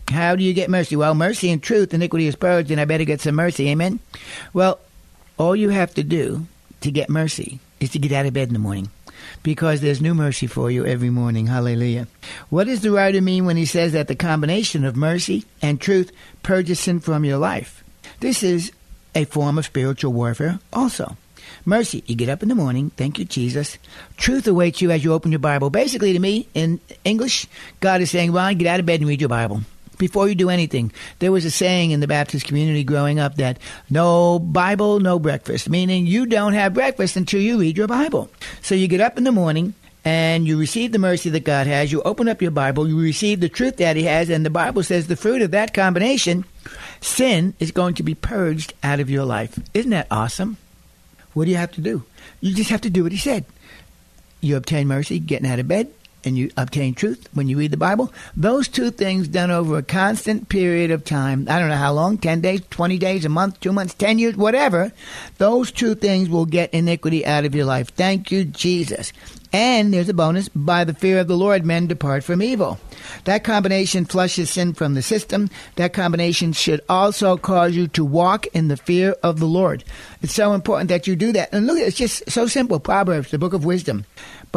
How 0.09 0.37
do 0.37 0.43
you 0.43 0.55
get 0.55 0.71
mercy? 0.71 0.97
Well, 0.97 1.14
mercy 1.14 1.50
and 1.50 1.62
truth, 1.62 1.93
iniquity 1.93 2.29
is 2.29 2.35
purged, 2.35 2.71
and 2.71 2.81
I 2.81 2.87
better 2.87 3.05
get 3.05 3.21
some 3.21 3.35
mercy. 3.35 3.69
Amen? 3.69 4.00
Well, 4.55 4.81
all 5.38 5.57
you 5.57 5.71
have 5.71 5.95
to 5.95 6.02
do 6.02 6.47
to 6.80 6.90
get 6.90 7.09
mercy 7.09 7.61
is 7.80 7.90
to 7.90 7.99
get 7.99 8.12
out 8.12 8.26
of 8.26 8.35
bed 8.35 8.49
in 8.49 8.54
the 8.54 8.61
morning 8.61 8.90
because 9.42 9.80
there's 9.80 10.00
new 10.00 10.14
mercy 10.14 10.47
for 10.47 10.71
you 10.71 10.85
every 10.85 11.11
morning. 11.11 11.47
Hallelujah. 11.47 12.07
What 12.50 12.66
does 12.66 12.80
the 12.80 12.90
writer 12.90 13.21
mean 13.21 13.47
when 13.47 13.57
he 13.57 13.64
says 13.64 13.92
that 13.92 14.09
the 14.09 14.14
combination 14.14 14.85
of 14.85 14.97
mercy 14.97 15.45
and 15.62 15.80
truth 15.80 16.12
purges 16.42 16.80
sin 16.80 17.00
from 17.00 17.25
your 17.25 17.38
life? 17.38 17.85
This 18.21 18.42
is 18.42 18.73
a 19.14 19.25
form 19.25 19.59
of 19.59 19.64
spiritual 19.64 20.12
warfare 20.12 20.59
also. 20.73 21.16
Mercy, 21.64 22.02
you 22.07 22.14
get 22.14 22.28
up 22.28 22.42
in 22.42 22.49
the 22.49 22.54
morning, 22.54 22.90
thank 22.97 23.18
you, 23.18 23.25
Jesus. 23.25 23.78
Truth 24.16 24.47
awaits 24.47 24.80
you 24.80 24.90
as 24.90 25.04
you 25.04 25.12
open 25.12 25.33
your 25.33 25.38
Bible. 25.38 25.71
Basically, 25.71 26.12
to 26.12 26.18
me, 26.18 26.49
in 26.54 26.80
English, 27.04 27.47
God 27.80 28.00
is 28.00 28.11
saying, 28.11 28.33
Ron, 28.33 28.57
get 28.59 28.68
out 28.68 28.80
of 28.80 28.87
bed 28.87 29.00
and 29.00 29.09
read 29.09 29.21
your 29.21 29.28
Bible 29.28 29.62
before 29.99 30.28
you 30.28 30.35
do 30.35 30.50
anything. 30.50 30.93
There 31.19 31.33
was 31.33 31.45
a 31.45 31.50
saying 31.50 31.90
in 31.90 32.00
the 32.00 32.07
Baptist 32.07 32.47
community 32.47 32.85
growing 32.85 33.19
up 33.19 33.37
that 33.37 33.59
no 33.90 34.38
Bible, 34.38 35.00
no 35.00 35.19
breakfast, 35.19 35.69
meaning 35.69 36.07
you 36.07 36.26
don't 36.26 36.55
have 36.55 36.75
breakfast 36.75 37.17
until 37.17 37.40
you 37.40 37.59
read 37.59 37.76
your 37.76 37.88
Bible. 37.88 38.31
So 38.62 38.75
you 38.75 38.88
get 38.88 39.00
up 39.00 39.19
in 39.19 39.25
the 39.25 39.33
morning 39.33 39.75
and 40.05 40.47
you 40.47 40.59
receive 40.59 40.93
the 40.93 40.99
mercy 40.99 41.28
that 41.31 41.45
God 41.45 41.67
has. 41.67 41.93
You 41.93 42.00
open 42.02 42.28
up 42.28 42.40
your 42.40 42.50
Bible, 42.50 42.88
you 42.88 42.99
receive 42.99 43.40
the 43.40 43.49
truth 43.49 43.76
that 43.76 43.97
He 43.97 44.05
has, 44.05 44.31
and 44.31 44.47
the 44.47 44.50
Bible 44.50 44.83
says 44.83 45.07
the 45.07 45.17
fruit 45.17 45.43
of 45.43 45.50
that 45.50 45.75
combination, 45.75 46.45
sin, 47.00 47.55
is 47.59 47.73
going 47.73 47.95
to 47.95 48.02
be 48.02 48.14
purged 48.14 48.73
out 48.83 49.00
of 49.00 49.11
your 49.11 49.25
life. 49.25 49.59
Isn't 49.75 49.90
that 49.90 50.07
awesome? 50.11 50.57
What 51.35 51.45
do 51.45 51.50
you 51.50 51.57
have 51.57 51.73
to 51.73 51.81
do? 51.81 52.05
You 52.40 52.55
just 52.55 52.71
have 52.71 52.81
to 52.83 52.90
do 52.90 53.02
what 53.02 53.12
He 53.12 53.19
said. 53.19 53.45
You 54.40 54.57
obtain 54.57 54.87
mercy, 54.87 55.19
getting 55.19 55.50
out 55.50 55.59
of 55.59 55.69
bed, 55.69 55.93
and 56.25 56.37
you 56.37 56.51
obtain 56.57 56.95
truth 56.95 57.29
when 57.35 57.49
you 57.49 57.59
read 57.59 57.71
the 57.71 57.77
Bible. 57.77 58.13
Those 58.37 58.69
two 58.69 58.91
things 58.91 59.29
done 59.29 59.51
over 59.51 59.79
a 59.79 59.83
constant 59.83 60.49
period 60.49 60.91
of 60.91 61.05
time, 61.05 61.47
I 61.49 61.59
don't 61.59 61.69
know 61.69 61.77
how 61.77 61.93
long, 61.93 62.19
10 62.19 62.41
days, 62.41 62.63
20 62.71 62.99
days, 62.99 63.25
a 63.25 63.29
month, 63.29 63.61
two 63.61 63.73
months, 63.73 63.95
10 63.95 64.19
years, 64.19 64.37
whatever, 64.37 64.93
those 65.39 65.71
two 65.71 65.95
things 65.95 66.29
will 66.29 66.47
get 66.47 66.75
iniquity 66.75 67.25
out 67.25 67.45
of 67.45 67.55
your 67.55 67.65
life. 67.65 67.91
Thank 67.91 68.31
you, 68.31 68.45
Jesus. 68.45 69.13
And 69.53 69.95
there's 69.95 70.11
a 70.11 70.15
bonus 70.15 70.49
by 70.51 70.85
the 70.85 70.93
fear 70.93 71.21
of 71.21 71.29
the 71.29 71.37
Lord, 71.37 71.65
men 71.65 71.87
depart 71.87 72.23
from 72.23 72.43
evil. 72.43 72.79
That 73.25 73.45
combination 73.45 74.05
flushes 74.05 74.51
sin 74.51 74.75
from 74.75 74.93
the 74.93 75.01
system. 75.01 75.49
That 75.77 75.95
combination 75.95 76.53
should 76.53 76.83
also 76.89 77.39
cause 77.39 77.75
you 77.75 77.89
to 77.89 78.05
walk 78.05 78.47
in 78.49 78.69
the 78.69 78.77
fear 78.77 79.17
of 79.23 79.39
the 79.39 79.47
Lord. 79.47 79.85
It's 80.21 80.35
so 80.35 80.53
important 80.53 80.91
that 80.91 81.07
you 81.07 81.17
do 81.17 81.33
that. 81.33 81.53
And 81.53 81.67
look, 81.67 81.79
it's 81.79 81.97
just 81.97 82.31
so 82.31 82.47
simple. 82.47 82.79
Proverbs, 82.79 83.31
the 83.31 83.39
book 83.39 83.55
of 83.55 83.65
wisdom. 83.65 84.05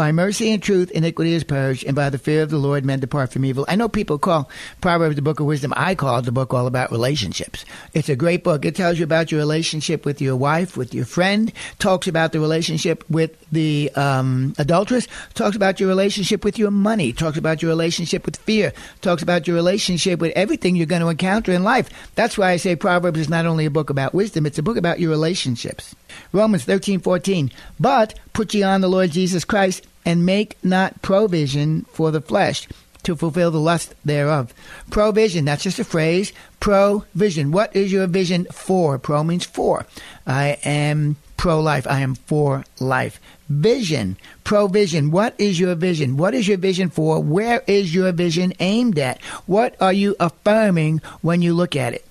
By 0.01 0.12
mercy 0.12 0.51
and 0.51 0.63
truth, 0.63 0.89
iniquity 0.89 1.34
is 1.34 1.43
purged, 1.43 1.84
and 1.84 1.96
by 1.96 2.10
the 2.10 2.17
fear 2.17 2.41
of 2.41 2.50
the 2.50 2.58
Lord, 2.58 2.84
men 2.84 3.00
depart 3.00 3.31
from 3.31 3.46
evil. 3.46 3.65
I 3.67 3.75
know 3.75 3.88
people 3.88 4.17
call 4.17 4.50
Proverbs 4.81 5.15
the 5.15 5.22
book 5.22 5.39
of 5.39 5.46
wisdom. 5.46 5.75
I 5.77 5.93
call 5.93 6.17
it 6.17 6.25
the 6.25 6.31
book 6.31 6.55
all 6.55 6.65
about 6.65 6.91
relationships. 6.91 7.65
It's 7.93 8.10
a 8.10 8.15
great 8.15 8.43
book. 8.43 8.65
It 8.65 8.75
tells 8.75 8.98
you 8.98 9.03
about 9.03 9.31
your 9.31 9.38
relationship 9.38 10.03
with 10.03 10.20
your 10.20 10.36
wife, 10.36 10.75
with 10.75 10.96
your 10.96 11.05
friend, 11.05 11.53
talks 11.77 12.08
about 12.08 12.31
the 12.31 12.39
relationship 12.39 13.08
with 13.12 13.38
the 13.51 13.91
um, 13.93 14.55
adulteress, 14.58 15.08
talks 15.36 15.55
about 15.55 15.79
your 15.79 15.88
relationship 15.88 16.43
with 16.43 16.58
your 16.58 16.72
money, 16.72 17.13
talks 17.13 17.38
about 17.38 17.62
your 17.62 17.70
relationship 17.70 18.25
with 18.25 18.38
fear, 18.38 18.74
talks 19.01 19.22
about 19.22 19.46
your 19.46 19.55
relationship 19.55 20.20
with 20.20 20.34
everything 20.36 20.75
you're 20.75 20.88
going 20.88 21.03
to 21.03 21.10
encounter 21.10 21.51
in 21.51 21.63
life. 21.63 21.91
That's 22.15 22.39
why 22.39 22.50
I 22.50 22.58
say 22.58 22.75
Proverbs 22.75 23.20
is 23.20 23.29
not 23.29 23.46
only 23.46 23.67
a 23.67 23.70
book 23.70 23.91
about 23.91 24.15
wisdom, 24.15 24.48
it's 24.48 24.58
a 24.58 24.63
book 24.63 24.77
about 24.77 25.00
your 25.00 25.12
relationships. 25.12 25.96
Romans 26.34 26.65
13:14. 26.65 27.51
But 27.79 28.20
put 28.34 28.55
ye 28.55 28.63
on 28.63 28.81
the 28.81 28.89
Lord 28.89 29.12
Jesus 29.12 29.46
Christ 29.46 29.86
and 30.05 30.25
make 30.25 30.58
not 30.63 31.01
provision 31.01 31.84
for 31.91 32.12
the 32.12 32.22
flesh 32.22 32.67
to 33.03 33.15
fulfill 33.15 33.51
the 33.51 33.60
lust 33.60 33.96
thereof. 34.05 34.53
Provision, 34.89 35.46
that's 35.46 35.63
just 35.63 35.79
a 35.79 35.84
phrase. 35.84 36.34
Provision. 36.60 37.51
What 37.51 37.75
is 37.75 37.91
your 37.91 38.08
vision 38.08 38.46
for? 38.51 39.00
Pro 39.00 39.24
means 39.24 39.46
for. 39.46 39.86
I 40.27 40.60
am 40.63 41.17
pro 41.38 41.60
life. 41.60 41.88
I 41.88 42.01
am 42.01 42.15
for 42.15 42.63
life. 42.79 43.20
Vision, 43.50 44.15
provision. 44.43 45.12
What 45.12 45.34
is 45.38 45.60
your 45.60 45.75
vision? 45.75 46.15
What 46.15 46.34
is 46.34 46.48
your 46.48 46.58
vision 46.58 46.89
for? 46.89 47.22
Where 47.22 47.63
is 47.67 47.93
your 47.93 48.12
vision 48.12 48.53
aimed 48.60 49.00
at? 49.00 49.22
What 49.46 49.75
are 49.81 49.93
you 49.93 50.15
affirming 50.20 51.01
when 51.22 51.41
you 51.41 51.53
look 51.53 51.75
at 51.75 51.93
it? 51.93 52.05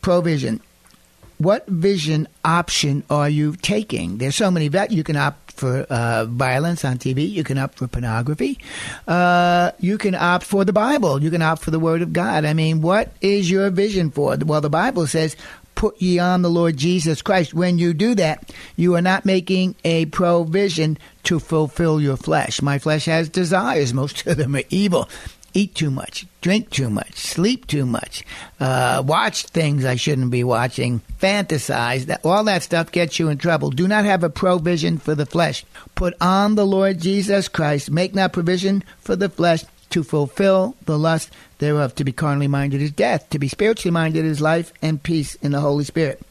Provision. 0.00 0.60
What 1.38 1.66
vision 1.66 2.26
option 2.44 3.04
are 3.10 3.28
you 3.28 3.54
taking? 3.56 4.18
There's 4.18 4.36
so 4.36 4.50
many 4.50 4.68
that 4.68 4.90
you 4.90 5.04
can 5.04 5.16
opt 5.16 5.47
for 5.58 5.80
uh, 5.90 6.24
violence 6.26 6.84
on 6.84 6.98
TV. 6.98 7.28
You 7.30 7.44
can 7.44 7.58
opt 7.58 7.78
for 7.78 7.88
pornography. 7.88 8.58
Uh, 9.06 9.72
you 9.80 9.98
can 9.98 10.14
opt 10.14 10.44
for 10.44 10.64
the 10.64 10.72
Bible. 10.72 11.22
You 11.22 11.30
can 11.30 11.42
opt 11.42 11.62
for 11.62 11.70
the 11.70 11.80
Word 11.80 12.02
of 12.02 12.12
God. 12.12 12.44
I 12.44 12.54
mean, 12.54 12.80
what 12.80 13.12
is 13.20 13.50
your 13.50 13.70
vision 13.70 14.10
for? 14.10 14.36
Well, 14.36 14.60
the 14.60 14.70
Bible 14.70 15.06
says, 15.06 15.36
put 15.74 16.00
ye 16.02 16.18
on 16.18 16.42
the 16.42 16.50
Lord 16.50 16.76
Jesus 16.76 17.22
Christ. 17.22 17.54
When 17.54 17.78
you 17.78 17.94
do 17.94 18.16
that, 18.16 18.52
you 18.74 18.96
are 18.96 19.02
not 19.02 19.24
making 19.24 19.76
a 19.84 20.06
provision 20.06 20.98
to 21.22 21.38
fulfill 21.38 22.00
your 22.00 22.16
flesh. 22.16 22.60
My 22.60 22.78
flesh 22.78 23.04
has 23.04 23.28
desires. 23.28 23.94
Most 23.94 24.26
of 24.26 24.36
them 24.36 24.56
are 24.56 24.64
evil 24.70 25.08
eat 25.58 25.74
too 25.74 25.90
much, 25.90 26.24
drink 26.40 26.70
too 26.70 26.88
much, 26.88 27.14
sleep 27.14 27.66
too 27.66 27.84
much, 27.84 28.24
uh, 28.60 29.02
watch 29.04 29.44
things 29.46 29.84
I 29.84 29.96
shouldn't 29.96 30.30
be 30.30 30.44
watching, 30.44 31.00
fantasize. 31.20 32.06
That 32.06 32.24
all 32.24 32.44
that 32.44 32.62
stuff 32.62 32.92
gets 32.92 33.18
you 33.18 33.28
in 33.28 33.38
trouble. 33.38 33.70
Do 33.70 33.88
not 33.88 34.04
have 34.04 34.22
a 34.22 34.30
provision 34.30 34.98
for 34.98 35.16
the 35.16 35.26
flesh. 35.26 35.64
Put 35.96 36.14
on 36.20 36.54
the 36.54 36.66
Lord 36.66 37.00
Jesus 37.00 37.48
Christ. 37.48 37.90
Make 37.90 38.14
not 38.14 38.32
provision 38.32 38.84
for 39.00 39.16
the 39.16 39.28
flesh 39.28 39.64
to 39.90 40.04
fulfill 40.04 40.76
the 40.84 40.98
lust 40.98 41.30
thereof. 41.58 41.94
To 41.96 42.04
be 42.04 42.12
carnally 42.12 42.48
minded 42.48 42.80
is 42.80 42.92
death. 42.92 43.28
To 43.30 43.38
be 43.38 43.48
spiritually 43.48 43.92
minded 43.92 44.24
is 44.24 44.40
life 44.40 44.72
and 44.80 45.02
peace 45.02 45.34
in 45.36 45.50
the 45.52 45.60
Holy 45.60 45.84
Spirit. 45.84 46.22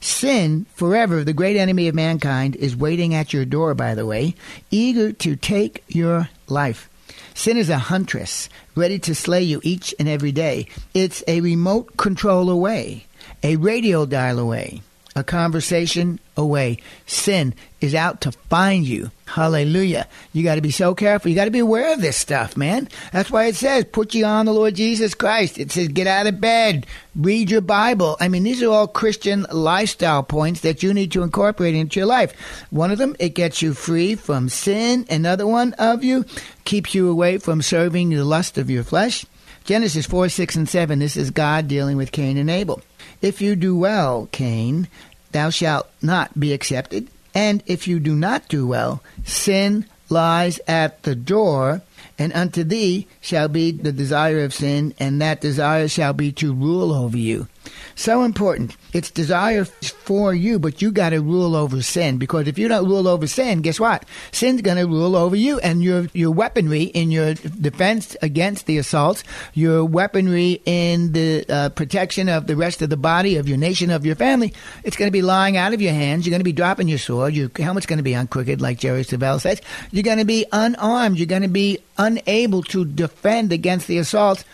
Sin, 0.00 0.66
forever 0.74 1.24
the 1.24 1.32
great 1.32 1.56
enemy 1.56 1.88
of 1.88 1.94
mankind, 1.96 2.54
is 2.54 2.76
waiting 2.76 3.12
at 3.12 3.32
your 3.32 3.44
door, 3.44 3.74
by 3.74 3.96
the 3.96 4.06
way, 4.06 4.36
eager 4.70 5.12
to 5.12 5.34
take 5.34 5.82
your 5.88 6.28
life. 6.46 6.88
Sin 7.34 7.56
is 7.56 7.70
a 7.70 7.78
huntress, 7.78 8.48
ready 8.74 8.98
to 9.00 9.14
slay 9.14 9.42
you 9.42 9.60
each 9.62 9.94
and 9.98 10.08
every 10.08 10.32
day. 10.32 10.66
It's 10.94 11.22
a 11.26 11.40
remote 11.40 11.96
control 11.96 12.50
away, 12.50 13.06
a 13.42 13.56
radio 13.56 14.06
dial 14.06 14.38
away, 14.38 14.82
a 15.16 15.24
conversation 15.24 16.20
away. 16.36 16.78
Sin 17.06 17.54
is 17.80 17.94
out 17.94 18.20
to 18.22 18.32
find 18.32 18.86
you. 18.86 19.10
Hallelujah. 19.26 20.06
You 20.32 20.42
got 20.42 20.54
to 20.54 20.60
be 20.60 20.70
so 20.70 20.94
careful. 20.94 21.28
You 21.28 21.34
got 21.34 21.46
to 21.46 21.50
be 21.50 21.58
aware 21.58 21.92
of 21.92 22.00
this 22.00 22.16
stuff, 22.16 22.56
man. 22.56 22.88
That's 23.12 23.30
why 23.30 23.46
it 23.46 23.56
says, 23.56 23.84
put 23.84 24.14
you 24.14 24.24
on 24.24 24.46
the 24.46 24.52
Lord 24.52 24.74
Jesus 24.74 25.14
Christ. 25.14 25.58
It 25.58 25.70
says, 25.70 25.88
get 25.88 26.06
out 26.06 26.26
of 26.26 26.40
bed, 26.40 26.86
read 27.14 27.50
your 27.50 27.60
Bible. 27.60 28.16
I 28.20 28.28
mean, 28.28 28.42
these 28.42 28.62
are 28.62 28.70
all 28.70 28.86
Christian 28.86 29.46
lifestyle 29.52 30.22
points 30.22 30.60
that 30.60 30.82
you 30.82 30.94
need 30.94 31.12
to 31.12 31.22
incorporate 31.22 31.74
into 31.74 32.00
your 32.00 32.06
life. 32.06 32.34
One 32.70 32.90
of 32.90 32.98
them, 32.98 33.16
it 33.18 33.34
gets 33.34 33.60
you 33.60 33.74
free 33.74 34.14
from 34.14 34.48
sin. 34.48 35.06
Another 35.10 35.46
one 35.46 35.74
of 35.74 36.04
you 36.04 36.24
keeps 36.64 36.94
you 36.94 37.08
away 37.08 37.38
from 37.38 37.62
serving 37.62 38.10
the 38.10 38.24
lust 38.24 38.56
of 38.58 38.70
your 38.70 38.84
flesh. 38.84 39.26
Genesis 39.64 40.06
4, 40.06 40.30
6, 40.30 40.56
and 40.56 40.68
7. 40.68 40.98
This 40.98 41.16
is 41.16 41.30
God 41.30 41.68
dealing 41.68 41.98
with 41.98 42.12
Cain 42.12 42.38
and 42.38 42.48
Abel. 42.48 42.80
If 43.20 43.40
you 43.40 43.56
do 43.56 43.76
well, 43.76 44.28
Cain, 44.32 44.88
thou 45.32 45.50
shalt 45.50 45.88
not 46.00 46.38
be 46.38 46.52
accepted. 46.52 47.08
And 47.34 47.62
if 47.66 47.86
you 47.86 48.00
do 48.00 48.14
not 48.14 48.48
do 48.48 48.66
well, 48.66 49.02
sin 49.24 49.86
lies 50.08 50.60
at 50.66 51.02
the 51.02 51.14
door, 51.14 51.82
and 52.18 52.32
unto 52.32 52.64
thee 52.64 53.06
shall 53.20 53.48
be 53.48 53.70
the 53.70 53.92
desire 53.92 54.42
of 54.44 54.54
sin, 54.54 54.94
and 54.98 55.20
that 55.20 55.40
desire 55.40 55.88
shall 55.88 56.12
be 56.12 56.32
to 56.32 56.52
rule 56.52 56.92
over 56.92 57.16
you. 57.16 57.48
So 57.94 58.22
important. 58.22 58.76
It's 58.92 59.10
desire 59.10 59.64
for 59.64 60.32
you, 60.32 60.58
but 60.58 60.80
you 60.80 60.92
got 60.92 61.10
to 61.10 61.18
rule 61.18 61.54
over 61.54 61.82
sin 61.82 62.18
because 62.18 62.48
if 62.48 62.58
you 62.58 62.68
don't 62.68 62.88
rule 62.88 63.08
over 63.08 63.26
sin, 63.26 63.60
guess 63.60 63.78
what? 63.78 64.04
Sin's 64.32 64.62
going 64.62 64.78
to 64.78 64.84
rule 64.84 65.16
over 65.16 65.36
you, 65.36 65.58
and 65.58 65.82
your 65.82 66.06
your 66.12 66.30
weaponry 66.30 66.84
in 66.84 67.10
your 67.10 67.34
defense 67.34 68.16
against 68.22 68.66
the 68.66 68.78
assaults, 68.78 69.24
your 69.54 69.84
weaponry 69.84 70.62
in 70.64 71.12
the 71.12 71.44
uh, 71.48 71.68
protection 71.70 72.28
of 72.28 72.46
the 72.46 72.56
rest 72.56 72.82
of 72.82 72.90
the 72.90 72.96
body 72.96 73.36
of 73.36 73.48
your 73.48 73.58
nation 73.58 73.90
of 73.90 74.06
your 74.06 74.16
family, 74.16 74.54
it's 74.84 74.96
going 74.96 75.08
to 75.08 75.12
be 75.12 75.22
lying 75.22 75.56
out 75.56 75.74
of 75.74 75.82
your 75.82 75.92
hands. 75.92 76.26
You're 76.26 76.32
going 76.32 76.40
to 76.40 76.44
be 76.44 76.52
dropping 76.52 76.88
your 76.88 76.98
sword. 76.98 77.34
Your 77.34 77.50
helmet's 77.56 77.86
going 77.86 77.98
to 77.98 78.02
be 78.02 78.14
uncrooked, 78.14 78.60
like 78.60 78.78
Jerry 78.78 79.02
Savelle 79.02 79.40
says. 79.40 79.60
You're 79.90 80.02
going 80.02 80.18
to 80.18 80.24
be 80.24 80.46
unarmed. 80.52 81.18
You're 81.18 81.26
going 81.26 81.42
to 81.42 81.48
be 81.48 81.78
unable 81.98 82.62
to 82.64 82.84
defend 82.84 83.52
against 83.52 83.86
the 83.86 83.98
assaults 83.98 84.44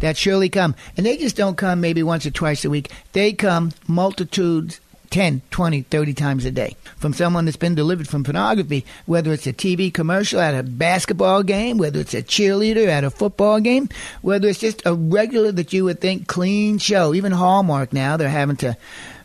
that 0.00 0.16
surely 0.16 0.48
come. 0.48 0.74
And 0.96 1.06
they 1.06 1.16
just 1.16 1.36
don't 1.36 1.56
come 1.56 1.80
maybe 1.80 2.02
once 2.02 2.26
or 2.26 2.30
twice 2.30 2.64
a 2.64 2.70
week. 2.70 2.90
They 3.12 3.32
come 3.32 3.72
multitudes 3.86 4.80
10, 5.12 5.42
20, 5.50 5.82
30 5.82 6.14
times 6.14 6.44
a 6.46 6.50
day 6.50 6.74
from 6.96 7.12
someone 7.12 7.44
that's 7.44 7.56
been 7.58 7.74
delivered 7.74 8.08
from 8.08 8.24
pornography, 8.24 8.84
whether 9.04 9.32
it's 9.32 9.46
a 9.46 9.52
TV 9.52 9.92
commercial 9.92 10.40
at 10.40 10.54
a 10.54 10.62
basketball 10.62 11.42
game, 11.42 11.76
whether 11.76 12.00
it's 12.00 12.14
a 12.14 12.22
cheerleader 12.22 12.86
at 12.88 13.04
a 13.04 13.10
football 13.10 13.60
game, 13.60 13.90
whether 14.22 14.48
it's 14.48 14.58
just 14.58 14.80
a 14.86 14.94
regular 14.94 15.52
that 15.52 15.72
you 15.72 15.84
would 15.84 16.00
think 16.00 16.28
clean 16.28 16.78
show. 16.78 17.12
Even 17.12 17.32
Hallmark 17.32 17.92
now, 17.92 18.16
they're 18.16 18.30
having 18.30 18.56
to 18.56 18.74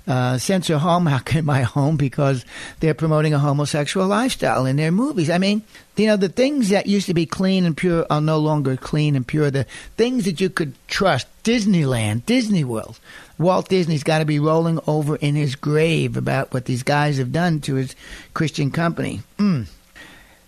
uh, 0.07 0.37
censor 0.37 0.77
Hallmark 0.77 1.35
in 1.35 1.45
my 1.45 1.61
home 1.61 1.97
because 1.97 2.45
they're 2.79 2.93
promoting 2.93 3.33
a 3.33 3.39
homosexual 3.39 4.07
lifestyle 4.07 4.65
in 4.65 4.77
their 4.77 4.91
movies. 4.91 5.29
I 5.29 5.37
mean, 5.37 5.63
you 5.95 6.07
know, 6.07 6.17
the 6.17 6.29
things 6.29 6.69
that 6.69 6.87
used 6.87 7.07
to 7.07 7.13
be 7.13 7.25
clean 7.25 7.65
and 7.65 7.75
pure 7.75 8.05
are 8.09 8.21
no 8.21 8.37
longer 8.37 8.77
clean 8.77 9.15
and 9.15 9.27
pure. 9.27 9.51
The 9.51 9.65
things 9.97 10.25
that 10.25 10.39
you 10.39 10.49
could 10.49 10.73
trust, 10.87 11.27
Disneyland, 11.43 12.25
Disney 12.25 12.63
World. 12.63 12.99
Walt 13.37 13.69
Disney's 13.69 14.03
got 14.03 14.19
to 14.19 14.25
be 14.25 14.39
rolling 14.39 14.79
over 14.87 15.15
in 15.15 15.35
his 15.35 15.55
grave 15.55 16.17
about 16.17 16.53
what 16.53 16.65
these 16.65 16.83
guys 16.83 17.17
have 17.17 17.31
done 17.31 17.61
to 17.61 17.75
his 17.75 17.95
Christian 18.33 18.71
company. 18.71 19.21
Mm. 19.37 19.67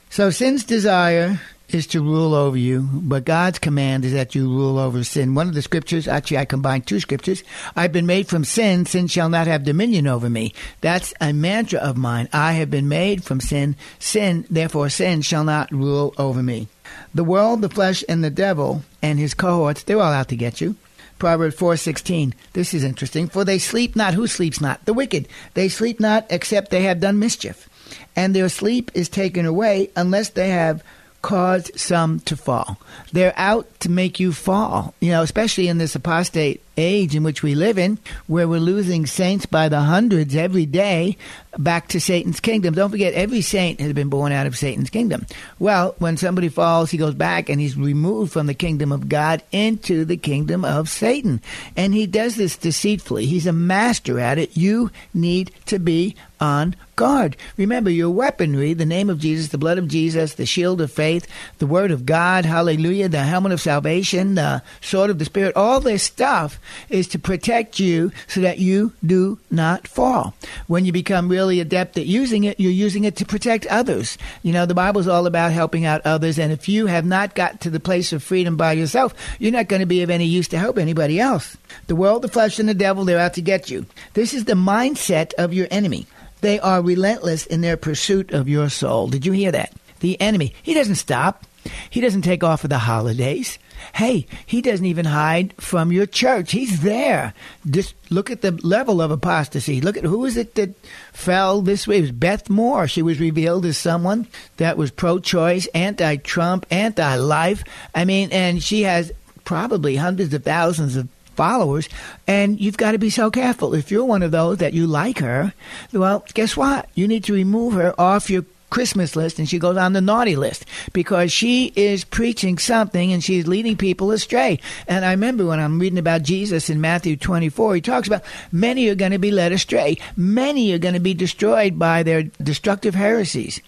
So, 0.09 0.31
sin's 0.31 0.63
desire 0.63 1.39
is 1.73 1.87
to 1.87 2.01
rule 2.01 2.33
over 2.33 2.57
you, 2.57 2.87
but 2.93 3.25
God's 3.25 3.59
command 3.59 4.05
is 4.05 4.13
that 4.13 4.35
you 4.35 4.49
rule 4.49 4.79
over 4.79 5.03
sin. 5.03 5.35
One 5.35 5.47
of 5.47 5.53
the 5.53 5.61
scriptures, 5.61 6.07
actually, 6.07 6.37
I 6.37 6.45
combined 6.45 6.85
two 6.85 6.99
scriptures. 6.99 7.43
I've 7.75 7.91
been 7.91 8.05
made 8.05 8.27
from 8.27 8.43
sin, 8.43 8.85
sin 8.85 9.07
shall 9.07 9.29
not 9.29 9.47
have 9.47 9.63
dominion 9.63 10.07
over 10.07 10.29
me. 10.29 10.53
That's 10.81 11.13
a 11.21 11.33
mantra 11.33 11.79
of 11.79 11.97
mine. 11.97 12.29
I 12.33 12.53
have 12.53 12.69
been 12.69 12.87
made 12.87 13.23
from 13.23 13.41
sin, 13.41 13.75
sin, 13.99 14.45
therefore 14.49 14.89
sin 14.89 15.21
shall 15.21 15.43
not 15.43 15.71
rule 15.71 16.13
over 16.17 16.43
me. 16.43 16.67
The 17.13 17.23
world, 17.23 17.61
the 17.61 17.69
flesh, 17.69 18.03
and 18.09 18.23
the 18.23 18.29
devil 18.29 18.83
and 19.01 19.19
his 19.19 19.33
cohorts, 19.33 19.83
they're 19.83 20.01
all 20.01 20.13
out 20.13 20.29
to 20.29 20.35
get 20.35 20.61
you. 20.61 20.75
Proverbs 21.19 21.55
4:16. 21.55 22.33
This 22.53 22.73
is 22.73 22.83
interesting. 22.83 23.27
For 23.27 23.43
they 23.43 23.59
sleep 23.59 23.95
not. 23.95 24.13
Who 24.13 24.25
sleeps 24.25 24.61
not? 24.61 24.85
The 24.85 24.93
wicked. 24.93 25.27
They 25.53 25.67
sleep 25.67 25.99
not 25.99 26.25
except 26.29 26.71
they 26.71 26.83
have 26.83 27.01
done 27.01 27.19
mischief. 27.19 27.67
And 28.15 28.33
their 28.33 28.49
sleep 28.49 28.89
is 28.93 29.09
taken 29.09 29.45
away 29.45 29.89
unless 29.95 30.29
they 30.29 30.49
have 30.49 30.81
caused 31.21 31.77
some 31.79 32.19
to 32.21 32.35
fall. 32.35 32.79
They're 33.11 33.33
out 33.37 33.67
to 33.81 33.89
make 33.89 34.19
you 34.19 34.31
fall, 34.31 34.93
you 34.99 35.11
know, 35.11 35.21
especially 35.21 35.67
in 35.67 35.77
this 35.77 35.95
apostate 35.95 36.61
age 36.79 37.15
in 37.15 37.23
which 37.23 37.43
we 37.43 37.53
live 37.53 37.77
in, 37.77 37.99
where 38.27 38.47
we're 38.47 38.59
losing 38.59 39.05
saints 39.05 39.45
by 39.45 39.69
the 39.69 39.81
hundreds 39.81 40.35
every 40.35 40.65
day 40.65 41.17
back 41.57 41.87
to 41.89 41.99
Satan's 41.99 42.39
kingdom. 42.39 42.73
Don't 42.73 42.91
forget, 42.91 43.13
every 43.13 43.41
saint 43.41 43.79
has 43.79 43.93
been 43.93 44.09
born 44.09 44.31
out 44.31 44.47
of 44.47 44.57
Satan's 44.57 44.89
kingdom. 44.89 45.25
Well, 45.57 45.95
when 45.99 46.17
somebody 46.17 46.49
falls, 46.49 46.91
he 46.91 46.97
goes 46.97 47.15
back 47.15 47.49
and 47.49 47.59
he's 47.59 47.75
removed 47.75 48.31
from 48.31 48.47
the 48.47 48.53
kingdom 48.53 48.91
of 48.91 49.09
God 49.09 49.43
into 49.51 50.05
the 50.05 50.17
kingdom 50.17 50.63
of 50.63 50.89
Satan. 50.89 51.41
And 51.75 51.93
he 51.93 52.07
does 52.07 52.35
this 52.35 52.57
deceitfully. 52.57 53.25
He's 53.25 53.47
a 53.47 53.53
master 53.53 54.19
at 54.19 54.37
it. 54.37 54.55
You 54.55 54.91
need 55.13 55.51
to 55.65 55.79
be 55.79 56.15
on 56.39 56.75
guard. 56.95 57.35
Remember 57.57 57.89
your 57.89 58.09
weaponry, 58.09 58.73
the 58.73 58.85
name 58.85 59.09
of 59.09 59.19
Jesus, 59.19 59.49
the 59.49 59.57
blood 59.57 59.77
of 59.77 59.87
Jesus, 59.87 60.35
the 60.35 60.45
shield 60.45 60.81
of 60.81 60.91
faith, 60.91 61.27
the 61.57 61.67
word 61.67 61.91
of 61.91 62.05
God, 62.05 62.45
hallelujah, 62.45 63.09
the 63.09 63.23
helmet 63.23 63.51
of 63.51 63.61
salvation, 63.61 64.35
the 64.35 64.61
sword 64.81 65.09
of 65.09 65.19
the 65.19 65.25
Spirit, 65.25 65.55
all 65.55 65.79
this 65.79 66.03
stuff 66.03 66.59
is 66.89 67.07
to 67.09 67.19
protect 67.19 67.79
you 67.79 68.11
so 68.27 68.41
that 68.41 68.59
you 68.59 68.93
do 69.05 69.39
not 69.49 69.87
fall. 69.87 70.33
When 70.67 70.85
you 70.85 70.91
become 70.91 71.29
really 71.29 71.59
adept 71.59 71.97
at 71.97 72.05
using 72.05 72.43
it, 72.43 72.59
you're 72.59 72.71
using 72.71 73.03
it 73.03 73.15
to 73.17 73.25
protect 73.25 73.65
others. 73.67 74.17
You 74.43 74.53
know, 74.53 74.65
the 74.65 74.73
Bible's 74.73 75.07
all 75.07 75.25
about 75.25 75.51
helping 75.51 75.85
out 75.85 76.01
others, 76.05 76.39
and 76.39 76.51
if 76.51 76.69
you 76.69 76.87
have 76.87 77.05
not 77.05 77.35
got 77.35 77.61
to 77.61 77.69
the 77.69 77.79
place 77.79 78.13
of 78.13 78.23
freedom 78.23 78.57
by 78.57 78.73
yourself, 78.73 79.13
you're 79.39 79.51
not 79.51 79.67
going 79.67 79.81
to 79.81 79.85
be 79.85 80.01
of 80.01 80.09
any 80.09 80.25
use 80.25 80.47
to 80.49 80.59
help 80.59 80.77
anybody 80.77 81.19
else. 81.19 81.57
The 81.87 81.95
world, 81.95 82.21
the 82.21 82.27
flesh, 82.27 82.59
and 82.59 82.69
the 82.69 82.73
devil, 82.73 83.05
they're 83.05 83.19
out 83.19 83.33
to 83.35 83.41
get 83.41 83.69
you. 83.69 83.85
This 84.13 84.33
is 84.33 84.45
the 84.45 84.53
mindset 84.53 85.33
of 85.33 85.53
your 85.53 85.67
enemy. 85.71 86.07
They 86.41 86.59
are 86.59 86.81
relentless 86.81 87.45
in 87.45 87.61
their 87.61 87.77
pursuit 87.77 88.31
of 88.31 88.47
your 88.47 88.69
soul. 88.69 89.07
Did 89.07 89.25
you 89.25 89.33
hear 89.33 89.51
that? 89.51 89.73
The 89.99 90.19
enemy. 90.21 90.53
He 90.63 90.73
doesn't 90.73 90.95
stop. 90.95 91.45
He 91.89 91.99
doesn't 91.99 92.21
take 92.21 92.43
off 92.43 92.61
for 92.61 92.69
the 92.69 92.77
holidays. 92.77 93.59
Hey, 93.95 94.27
he 94.45 94.61
doesn't 94.61 94.85
even 94.85 95.05
hide 95.05 95.53
from 95.53 95.91
your 95.91 96.05
church. 96.05 96.51
He's 96.51 96.81
there. 96.81 97.33
Just 97.69 97.95
look 98.09 98.29
at 98.29 98.41
the 98.41 98.51
level 98.51 99.01
of 99.01 99.11
apostasy. 99.11 99.81
Look 99.81 99.97
at 99.97 100.03
who 100.03 100.25
is 100.25 100.37
it 100.37 100.55
that 100.55 100.75
fell 101.13 101.61
this 101.61 101.87
way. 101.87 101.97
It 101.97 102.01
was 102.01 102.11
Beth 102.11 102.49
Moore. 102.49 102.87
She 102.87 103.01
was 103.01 103.19
revealed 103.19 103.65
as 103.65 103.77
someone 103.77 104.27
that 104.57 104.77
was 104.77 104.91
pro-choice, 104.91 105.67
anti-Trump, 105.73 106.65
anti-life. 106.71 107.63
I 107.93 108.05
mean, 108.05 108.29
and 108.31 108.61
she 108.63 108.83
has 108.83 109.11
probably 109.45 109.95
hundreds 109.95 110.33
of 110.33 110.43
thousands 110.43 110.95
of 110.95 111.07
followers, 111.35 111.87
and 112.27 112.59
you've 112.59 112.75
got 112.75 112.91
to 112.91 112.97
be 112.97 113.09
so 113.09 113.31
careful. 113.31 113.73
If 113.73 113.91
you're 113.91 114.03
one 114.03 114.23
of 114.23 114.31
those 114.31 114.57
that 114.57 114.73
you 114.73 114.85
like 114.85 115.19
her, 115.19 115.53
well, 115.93 116.25
guess 116.33 116.57
what? 116.57 116.89
You 116.95 117.07
need 117.07 117.23
to 117.23 117.33
remove 117.33 117.73
her 117.75 117.99
off 117.99 118.29
your 118.29 118.43
Christmas 118.69 119.15
list 119.15 119.39
and 119.39 119.49
she 119.49 119.59
goes 119.59 119.77
on 119.77 119.93
the 119.93 120.01
naughty 120.01 120.35
list 120.35 120.65
because 120.93 121.31
she 121.31 121.71
is 121.75 122.03
preaching 122.03 122.57
something 122.57 123.11
and 123.11 123.23
she's 123.23 123.47
leading 123.47 123.77
people 123.77 124.11
astray. 124.11 124.59
And 124.87 125.05
I 125.05 125.11
remember 125.11 125.45
when 125.45 125.59
I'm 125.59 125.79
reading 125.79 125.99
about 125.99 126.23
Jesus 126.23 126.69
in 126.69 126.81
Matthew 126.81 127.17
24, 127.17 127.75
he 127.75 127.81
talks 127.81 128.07
about 128.07 128.23
many 128.51 128.87
are 128.89 128.95
going 128.95 129.11
to 129.11 129.19
be 129.19 129.31
led 129.31 129.51
astray. 129.51 129.97
Many 130.15 130.71
are 130.73 130.79
going 130.79 130.93
to 130.93 130.99
be 130.99 131.13
destroyed 131.13 131.79
by 131.79 132.03
their 132.03 132.23
destructive 132.23 132.95
heresies. 132.95 133.61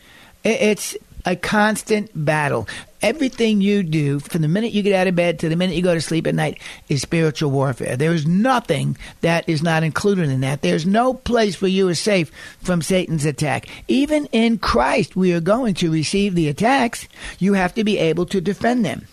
It's 0.44 0.98
a 1.26 1.36
constant 1.36 2.10
battle. 2.14 2.68
Everything 3.02 3.62
you 3.62 3.82
do, 3.82 4.20
from 4.20 4.42
the 4.42 4.48
minute 4.48 4.74
you 4.74 4.84
get 4.84 4.94
out 4.94 5.08
of 5.08 5.16
bed 5.16 5.40
to 5.40 5.50
the 5.50 5.56
minute 5.56 5.76
you 5.76 5.82
go 5.82 5.96
to 5.96 6.02
sleep 6.02 6.28
at 6.28 6.36
night, 6.36 6.62
is 6.88 7.02
spiritual 7.02 7.50
warfare. 7.50 7.98
There 7.98 8.14
is 8.14 8.28
nothing 8.28 8.96
that 9.22 9.50
is 9.50 9.64
not 9.64 9.84
included 9.84 10.30
in 10.30 10.42
that. 10.42 10.62
There's 10.62 10.86
no 10.86 11.16
place 11.16 11.62
where 11.62 11.70
you 11.72 11.90
are 11.90 11.96
safe 11.96 12.32
from 12.62 12.82
Satan's 12.82 13.26
attack. 13.26 13.68
Even 13.88 14.28
in 14.28 14.60
Christ, 14.60 15.16
we 15.16 15.34
are 15.34 15.40
going 15.40 15.74
to 15.76 15.92
receive 15.92 16.36
the 16.36 16.48
attacks. 16.48 17.08
You 17.40 17.54
have 17.54 17.74
to 17.74 17.84
be 17.84 17.98
able 17.98 18.28
to 18.28 18.40
defend 18.40 18.86
them. 18.86 19.08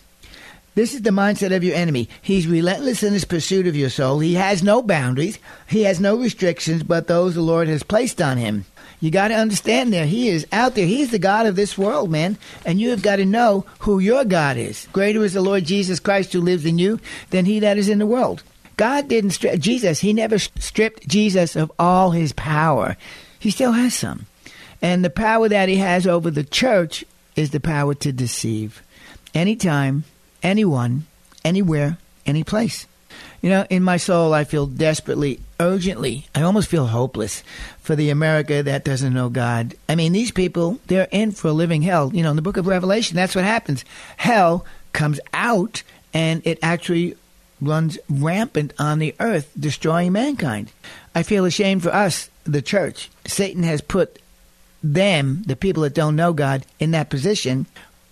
This 0.75 0.93
is 0.93 1.01
the 1.01 1.09
mindset 1.09 1.53
of 1.53 1.63
your 1.63 1.75
enemy. 1.75 2.07
He's 2.21 2.47
relentless 2.47 3.03
in 3.03 3.11
his 3.11 3.25
pursuit 3.25 3.67
of 3.67 3.75
your 3.75 3.89
soul. 3.89 4.19
He 4.19 4.35
has 4.35 4.63
no 4.63 4.81
boundaries. 4.81 5.39
He 5.67 5.83
has 5.83 5.99
no 5.99 6.15
restrictions 6.15 6.83
but 6.83 7.07
those 7.07 7.35
the 7.35 7.41
Lord 7.41 7.67
has 7.67 7.83
placed 7.83 8.21
on 8.21 8.37
him. 8.37 8.65
You 9.01 9.11
got 9.11 9.29
to 9.29 9.35
understand 9.35 9.93
there. 9.93 10.05
He 10.05 10.27
is 10.27 10.45
out 10.51 10.75
there. 10.75 10.85
He's 10.85 11.11
the 11.11 11.19
God 11.19 11.45
of 11.45 11.55
this 11.55 11.77
world, 11.77 12.09
man. 12.09 12.37
And 12.65 12.81
you 12.81 12.89
have 12.89 13.01
got 13.01 13.15
to 13.17 13.25
know 13.25 13.65
who 13.79 13.99
your 13.99 14.25
God 14.25 14.57
is. 14.57 14.87
Greater 14.91 15.23
is 15.23 15.33
the 15.33 15.41
Lord 15.41 15.63
Jesus 15.63 15.99
Christ 15.99 16.33
who 16.33 16.41
lives 16.41 16.65
in 16.65 16.77
you 16.77 16.99
than 17.29 17.45
he 17.45 17.59
that 17.59 17.77
is 17.77 17.87
in 17.87 17.99
the 17.99 18.05
world. 18.05 18.43
God 18.75 19.07
didn't 19.07 19.31
strip 19.31 19.59
Jesus. 19.59 19.99
He 19.99 20.13
never 20.13 20.37
stripped 20.37 21.07
Jesus 21.07 21.55
of 21.55 21.71
all 21.79 22.11
his 22.11 22.33
power. 22.33 22.97
He 23.37 23.51
still 23.51 23.71
has 23.73 23.93
some. 23.93 24.25
And 24.81 25.03
the 25.03 25.09
power 25.09 25.49
that 25.49 25.69
he 25.69 25.77
has 25.77 26.07
over 26.07 26.31
the 26.31 26.43
church 26.43 27.03
is 27.35 27.51
the 27.51 27.59
power 27.59 27.93
to 27.95 28.11
deceive. 28.11 28.81
Anytime, 29.33 30.05
anyone, 30.43 31.05
anywhere, 31.43 31.97
any 32.25 32.43
place. 32.43 32.85
You 33.41 33.49
know, 33.49 33.65
in 33.69 33.83
my 33.83 33.97
soul, 33.97 34.33
I 34.33 34.43
feel 34.43 34.65
desperately, 34.65 35.39
urgently, 35.59 36.27
I 36.33 36.41
almost 36.41 36.69
feel 36.69 36.87
hopeless 36.87 37.43
for 37.81 37.95
the 37.95 38.09
America 38.09 38.63
that 38.63 38.85
doesn't 38.85 39.13
know 39.13 39.29
God. 39.29 39.75
I 39.87 39.95
mean, 39.95 40.13
these 40.13 40.31
people, 40.31 40.79
they're 40.87 41.07
in 41.11 41.31
for 41.31 41.49
a 41.49 41.53
living 41.53 41.81
hell. 41.81 42.11
You 42.13 42.23
know, 42.23 42.29
in 42.29 42.35
the 42.35 42.41
book 42.41 42.57
of 42.57 42.67
Revelation, 42.67 43.15
that's 43.15 43.35
what 43.35 43.45
happens. 43.45 43.85
Hell 44.17 44.65
comes 44.93 45.19
out 45.33 45.83
and 46.13 46.41
it 46.45 46.59
actually 46.61 47.15
runs 47.61 47.99
rampant 48.09 48.73
on 48.79 48.99
the 48.99 49.15
earth, 49.19 49.51
destroying 49.59 50.13
mankind. 50.13 50.71
I 51.13 51.23
feel 51.23 51.45
ashamed 51.45 51.83
for 51.83 51.93
us, 51.93 52.29
the 52.45 52.61
church. 52.61 53.09
Satan 53.25 53.63
has 53.63 53.81
put 53.81 54.19
them, 54.81 55.43
the 55.45 55.55
people 55.55 55.83
that 55.83 55.93
don't 55.93 56.15
know 56.15 56.33
God, 56.33 56.65
in 56.79 56.91
that 56.91 57.09
position, 57.09 57.65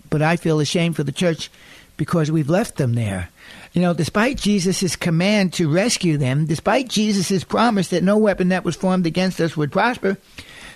but 0.10 0.22
I 0.22 0.36
feel 0.36 0.60
ashamed 0.60 0.96
for 0.96 1.04
the 1.04 1.12
church 1.12 1.50
because 1.96 2.32
we've 2.32 2.50
left 2.50 2.76
them 2.76 2.94
there. 2.94 3.30
You 3.74 3.82
know, 3.82 3.94
despite 3.94 4.38
Jesus' 4.38 4.96
command 4.96 5.54
to 5.54 5.70
rescue 5.70 6.18
them, 6.18 6.46
despite 6.46 6.90
Jesus' 6.90 7.44
promise 7.44 7.90
that 7.90 8.04
no 8.04 8.18
weapon 8.18 8.50
that 8.50 8.64
was 8.64 8.76
formed 8.76 9.06
against 9.06 9.40
us 9.40 9.56
would 9.56 9.72
prosper, 9.72 10.18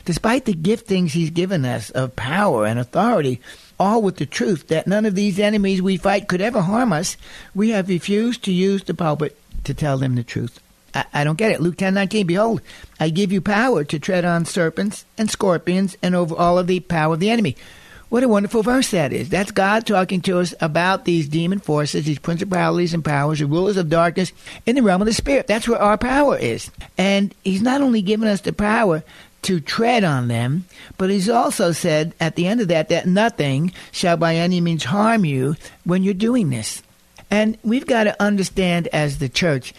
despite 0.06 0.46
the 0.46 0.54
giftings 0.54 1.12
he's 1.12 1.30
given 1.30 1.66
us 1.66 1.90
of 1.92 2.16
power 2.16 2.66
and 2.66 2.80
authority, 2.80 3.40
all 3.80 4.02
with 4.02 4.18
the 4.18 4.26
truth 4.26 4.68
that 4.68 4.88
none 4.88 5.06
of 5.06 5.16
these 5.16 5.40
enemies 5.40 5.82
we 5.82 5.98
fight 5.98 6.28
could 6.28 6.42
ever 6.42 6.62
harm 6.62 6.94
us, 6.94 7.18
we 7.56 7.70
have 7.70 7.90
refused 7.90 8.44
to 8.44 8.52
use 8.52 8.84
the 8.84 8.94
pulpit 8.94 9.36
to 9.64 9.74
tell 9.74 9.98
them 9.98 10.16
the 10.16 10.24
truth. 10.24 10.60
I, 10.94 11.06
I 11.14 11.24
don't 11.24 11.38
get 11.38 11.52
it. 11.52 11.62
Luke 11.62 11.78
ten 11.78 11.94
nineteen. 11.94 12.28
Behold, 12.28 12.62
I 13.00 13.10
give 13.10 13.32
you 13.32 13.42
power 13.42 13.84
to 13.86 14.00
tread 14.00 14.26
on 14.26 14.46
serpents 14.46 15.06
and 15.18 15.32
scorpions 15.32 15.98
and 16.04 16.14
over 16.14 16.36
all 16.36 16.60
of 16.60 16.68
the 16.68 16.82
power 16.82 17.14
of 17.14 17.20
the 17.20 17.30
enemy. 17.30 17.56
What 18.12 18.24
a 18.24 18.28
wonderful 18.28 18.62
verse 18.62 18.92
that 18.92 19.14
is. 19.14 19.30
That's 19.30 19.52
God 19.52 19.88
talking 19.88 20.20
to 20.24 20.40
us 20.40 20.54
about 20.60 21.06
these 21.06 21.30
demon 21.30 21.60
forces, 21.60 22.04
these 22.04 22.20
principalities 22.20 22.94
and 22.94 23.06
powers, 23.06 23.40
the 23.40 23.46
rulers 23.46 23.78
of 23.78 23.88
darkness 23.88 24.34
in 24.66 24.76
the 24.76 24.84
realm 24.84 25.02
of 25.02 25.06
the 25.06 25.14
spirit. 25.14 25.48
That's 25.48 25.66
where 25.66 25.82
our 25.82 25.98
power 25.98 26.38
is. 26.38 26.70
And 26.98 27.34
He's 27.46 27.62
not 27.62 27.80
only 27.80 28.02
given 28.02 28.28
us 28.28 28.42
the 28.42 28.52
power 28.52 29.02
to 29.44 29.62
tread 29.62 30.04
on 30.04 30.28
them, 30.28 30.66
but 30.98 31.10
He's 31.10 31.30
also 31.30 31.72
said 31.72 32.14
at 32.20 32.36
the 32.36 32.48
end 32.48 32.60
of 32.60 32.68
that 32.68 32.90
that 32.90 33.08
nothing 33.08 33.72
shall 33.94 34.18
by 34.18 34.36
any 34.36 34.60
means 34.60 34.84
harm 34.84 35.24
you 35.24 35.56
when 35.86 36.04
you're 36.04 36.14
doing 36.14 36.50
this. 36.50 36.84
And 37.30 37.58
we've 37.64 37.88
got 37.88 38.04
to 38.04 38.22
understand 38.22 38.90
as 38.90 39.20
the 39.20 39.30
church 39.30 39.74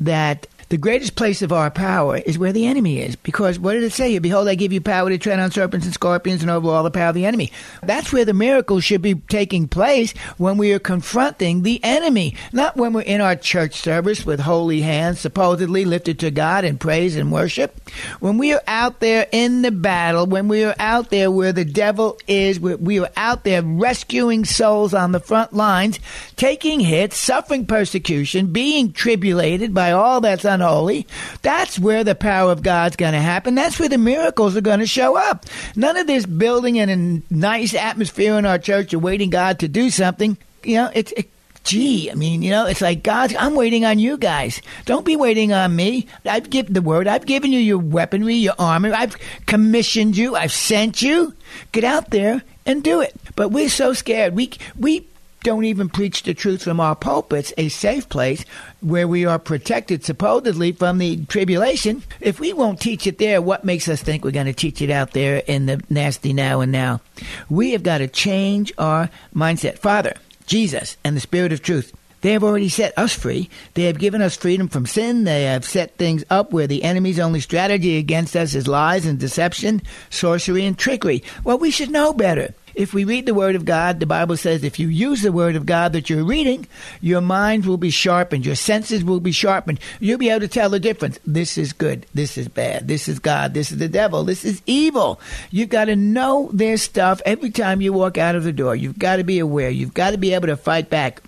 that 0.00 0.48
the 0.70 0.78
greatest 0.78 1.16
place 1.16 1.42
of 1.42 1.52
our 1.52 1.68
power 1.68 2.18
is 2.18 2.38
where 2.38 2.52
the 2.52 2.66
enemy 2.66 3.00
is. 3.00 3.16
Because 3.16 3.58
what 3.58 3.72
did 3.72 3.82
it 3.82 3.92
say? 3.92 4.12
here? 4.12 4.20
Behold, 4.20 4.46
I 4.46 4.54
give 4.54 4.72
you 4.72 4.80
power 4.80 5.10
to 5.10 5.18
tread 5.18 5.40
on 5.40 5.50
serpents 5.50 5.84
and 5.84 5.92
scorpions 5.92 6.42
and 6.42 6.50
over 6.50 6.68
all 6.68 6.84
the 6.84 6.92
power 6.92 7.08
of 7.08 7.16
the 7.16 7.26
enemy. 7.26 7.50
That's 7.82 8.12
where 8.12 8.24
the 8.24 8.32
miracles 8.32 8.84
should 8.84 9.02
be 9.02 9.16
taking 9.16 9.66
place 9.66 10.12
when 10.38 10.58
we 10.58 10.72
are 10.72 10.78
confronting 10.78 11.62
the 11.62 11.82
enemy, 11.82 12.36
not 12.52 12.76
when 12.76 12.92
we're 12.92 13.00
in 13.02 13.20
our 13.20 13.34
church 13.34 13.74
service 13.74 14.24
with 14.24 14.38
holy 14.38 14.80
hands 14.80 15.18
supposedly 15.18 15.84
lifted 15.84 16.20
to 16.20 16.30
God 16.30 16.64
in 16.64 16.78
praise 16.78 17.16
and 17.16 17.32
worship. 17.32 17.76
When 18.20 18.38
we 18.38 18.52
are 18.52 18.62
out 18.68 19.00
there 19.00 19.26
in 19.32 19.62
the 19.62 19.72
battle, 19.72 20.26
when 20.26 20.46
we 20.46 20.62
are 20.62 20.76
out 20.78 21.10
there 21.10 21.32
where 21.32 21.52
the 21.52 21.64
devil 21.64 22.16
is, 22.28 22.60
we 22.60 23.00
are 23.00 23.10
out 23.16 23.42
there 23.42 23.62
rescuing 23.62 24.44
souls 24.44 24.94
on 24.94 25.10
the 25.10 25.18
front 25.18 25.52
lines, 25.52 25.98
taking 26.36 26.78
hits, 26.78 27.16
suffering 27.16 27.66
persecution, 27.66 28.52
being 28.52 28.92
tribulated 28.92 29.74
by 29.74 29.90
all 29.90 30.20
that's 30.20 30.44
on 30.44 30.59
unholy. 30.60 31.06
That's 31.42 31.78
where 31.78 32.04
the 32.04 32.14
power 32.14 32.52
of 32.52 32.62
God's 32.62 32.96
going 32.96 33.12
to 33.12 33.20
happen. 33.20 33.54
That's 33.54 33.78
where 33.78 33.88
the 33.88 33.98
miracles 33.98 34.56
are 34.56 34.60
going 34.60 34.80
to 34.80 34.86
show 34.86 35.16
up. 35.16 35.46
None 35.74 35.96
of 35.96 36.06
this 36.06 36.26
building 36.26 36.76
in 36.76 36.90
a 36.90 37.34
nice 37.34 37.74
atmosphere 37.74 38.38
in 38.38 38.46
our 38.46 38.58
church 38.58 38.92
awaiting 38.92 39.30
God 39.30 39.58
to 39.60 39.68
do 39.68 39.90
something. 39.90 40.36
You 40.62 40.76
know, 40.76 40.90
it's. 40.94 41.12
It, 41.12 41.30
gee, 41.62 42.10
I 42.10 42.14
mean, 42.14 42.42
you 42.42 42.50
know, 42.50 42.66
it's 42.66 42.80
like 42.80 43.02
God, 43.02 43.34
I'm 43.36 43.54
waiting 43.54 43.84
on 43.84 43.98
you 43.98 44.16
guys. 44.16 44.62
Don't 44.86 45.04
be 45.04 45.14
waiting 45.14 45.52
on 45.52 45.76
me. 45.76 46.06
I've 46.24 46.48
given 46.48 46.72
the 46.72 46.80
word. 46.80 47.06
I've 47.06 47.26
given 47.26 47.52
you 47.52 47.58
your 47.58 47.78
weaponry, 47.78 48.34
your 48.36 48.54
armor. 48.58 48.92
I've 48.94 49.16
commissioned 49.44 50.16
you. 50.16 50.36
I've 50.36 50.52
sent 50.52 51.02
you. 51.02 51.34
Get 51.72 51.84
out 51.84 52.10
there 52.10 52.42
and 52.64 52.82
do 52.82 53.02
it. 53.02 53.14
But 53.36 53.50
we're 53.50 53.68
so 53.68 53.92
scared. 53.92 54.34
We 54.34 54.52
we 54.78 55.06
don't 55.42 55.64
even 55.64 55.88
preach 55.88 56.22
the 56.22 56.34
truth 56.34 56.62
from 56.62 56.80
our 56.80 56.94
pulpits, 56.94 57.52
a 57.56 57.68
safe 57.68 58.08
place 58.08 58.44
where 58.80 59.08
we 59.08 59.24
are 59.24 59.38
protected 59.38 60.04
supposedly 60.04 60.72
from 60.72 60.98
the 60.98 61.24
tribulation. 61.26 62.02
If 62.20 62.40
we 62.40 62.52
won't 62.52 62.80
teach 62.80 63.06
it 63.06 63.18
there, 63.18 63.40
what 63.40 63.64
makes 63.64 63.88
us 63.88 64.02
think 64.02 64.24
we're 64.24 64.32
going 64.32 64.46
to 64.46 64.52
teach 64.52 64.82
it 64.82 64.90
out 64.90 65.12
there 65.12 65.42
in 65.46 65.66
the 65.66 65.82
nasty 65.88 66.32
now 66.32 66.60
and 66.60 66.70
now? 66.70 67.00
We 67.48 67.72
have 67.72 67.82
got 67.82 67.98
to 67.98 68.08
change 68.08 68.72
our 68.78 69.08
mindset. 69.34 69.78
Father, 69.78 70.14
Jesus, 70.46 70.96
and 71.04 71.16
the 71.16 71.20
Spirit 71.20 71.52
of 71.52 71.62
truth, 71.62 71.92
They 72.20 72.32
have 72.32 72.44
already 72.44 72.68
set 72.68 72.96
us 72.98 73.14
free. 73.14 73.48
They 73.74 73.84
have 73.84 73.98
given 73.98 74.20
us 74.20 74.36
freedom 74.36 74.68
from 74.68 74.86
sin. 74.86 75.24
They 75.24 75.44
have 75.44 75.64
set 75.64 75.96
things 75.96 76.24
up 76.28 76.52
where 76.52 76.66
the 76.66 76.82
enemy's 76.82 77.18
only 77.18 77.40
strategy 77.40 77.96
against 77.96 78.36
us 78.36 78.54
is 78.54 78.68
lies 78.68 79.06
and 79.06 79.18
deception, 79.18 79.82
sorcery 80.10 80.66
and 80.66 80.76
trickery. 80.76 81.22
Well, 81.44 81.58
we 81.58 81.70
should 81.70 81.90
know 81.90 82.12
better. 82.12 82.54
If 82.74 82.94
we 82.94 83.04
read 83.04 83.26
the 83.26 83.34
Word 83.34 83.56
of 83.56 83.64
God, 83.64 84.00
the 84.00 84.06
Bible 84.06 84.36
says 84.36 84.62
if 84.62 84.78
you 84.78 84.88
use 84.88 85.22
the 85.22 85.32
Word 85.32 85.56
of 85.56 85.66
God 85.66 85.92
that 85.92 86.08
you're 86.08 86.24
reading, 86.24 86.66
your 87.00 87.20
mind 87.20 87.66
will 87.66 87.76
be 87.76 87.90
sharpened, 87.90 88.46
your 88.46 88.54
senses 88.54 89.04
will 89.04 89.20
be 89.20 89.32
sharpened. 89.32 89.80
You'll 89.98 90.18
be 90.18 90.30
able 90.30 90.40
to 90.40 90.48
tell 90.48 90.70
the 90.70 90.80
difference. 90.80 91.18
This 91.26 91.58
is 91.58 91.72
good, 91.72 92.06
this 92.14 92.38
is 92.38 92.48
bad, 92.48 92.88
this 92.88 93.08
is 93.08 93.18
God, 93.18 93.54
this 93.54 93.72
is 93.72 93.78
the 93.78 93.88
devil, 93.88 94.24
this 94.24 94.44
is 94.44 94.62
evil. 94.66 95.20
You've 95.50 95.68
got 95.68 95.86
to 95.86 95.96
know 95.96 96.50
their 96.52 96.76
stuff 96.76 97.20
every 97.24 97.50
time 97.50 97.80
you 97.80 97.92
walk 97.92 98.18
out 98.18 98.34
of 98.34 98.44
the 98.44 98.52
door. 98.52 98.76
You've 98.76 98.98
got 98.98 99.16
to 99.16 99.24
be 99.24 99.38
aware, 99.38 99.70
you've 99.70 99.94
got 99.94 100.12
to 100.12 100.18
be 100.18 100.34
able 100.34 100.48
to 100.48 100.56
fight 100.56 100.90
back. 100.90 101.22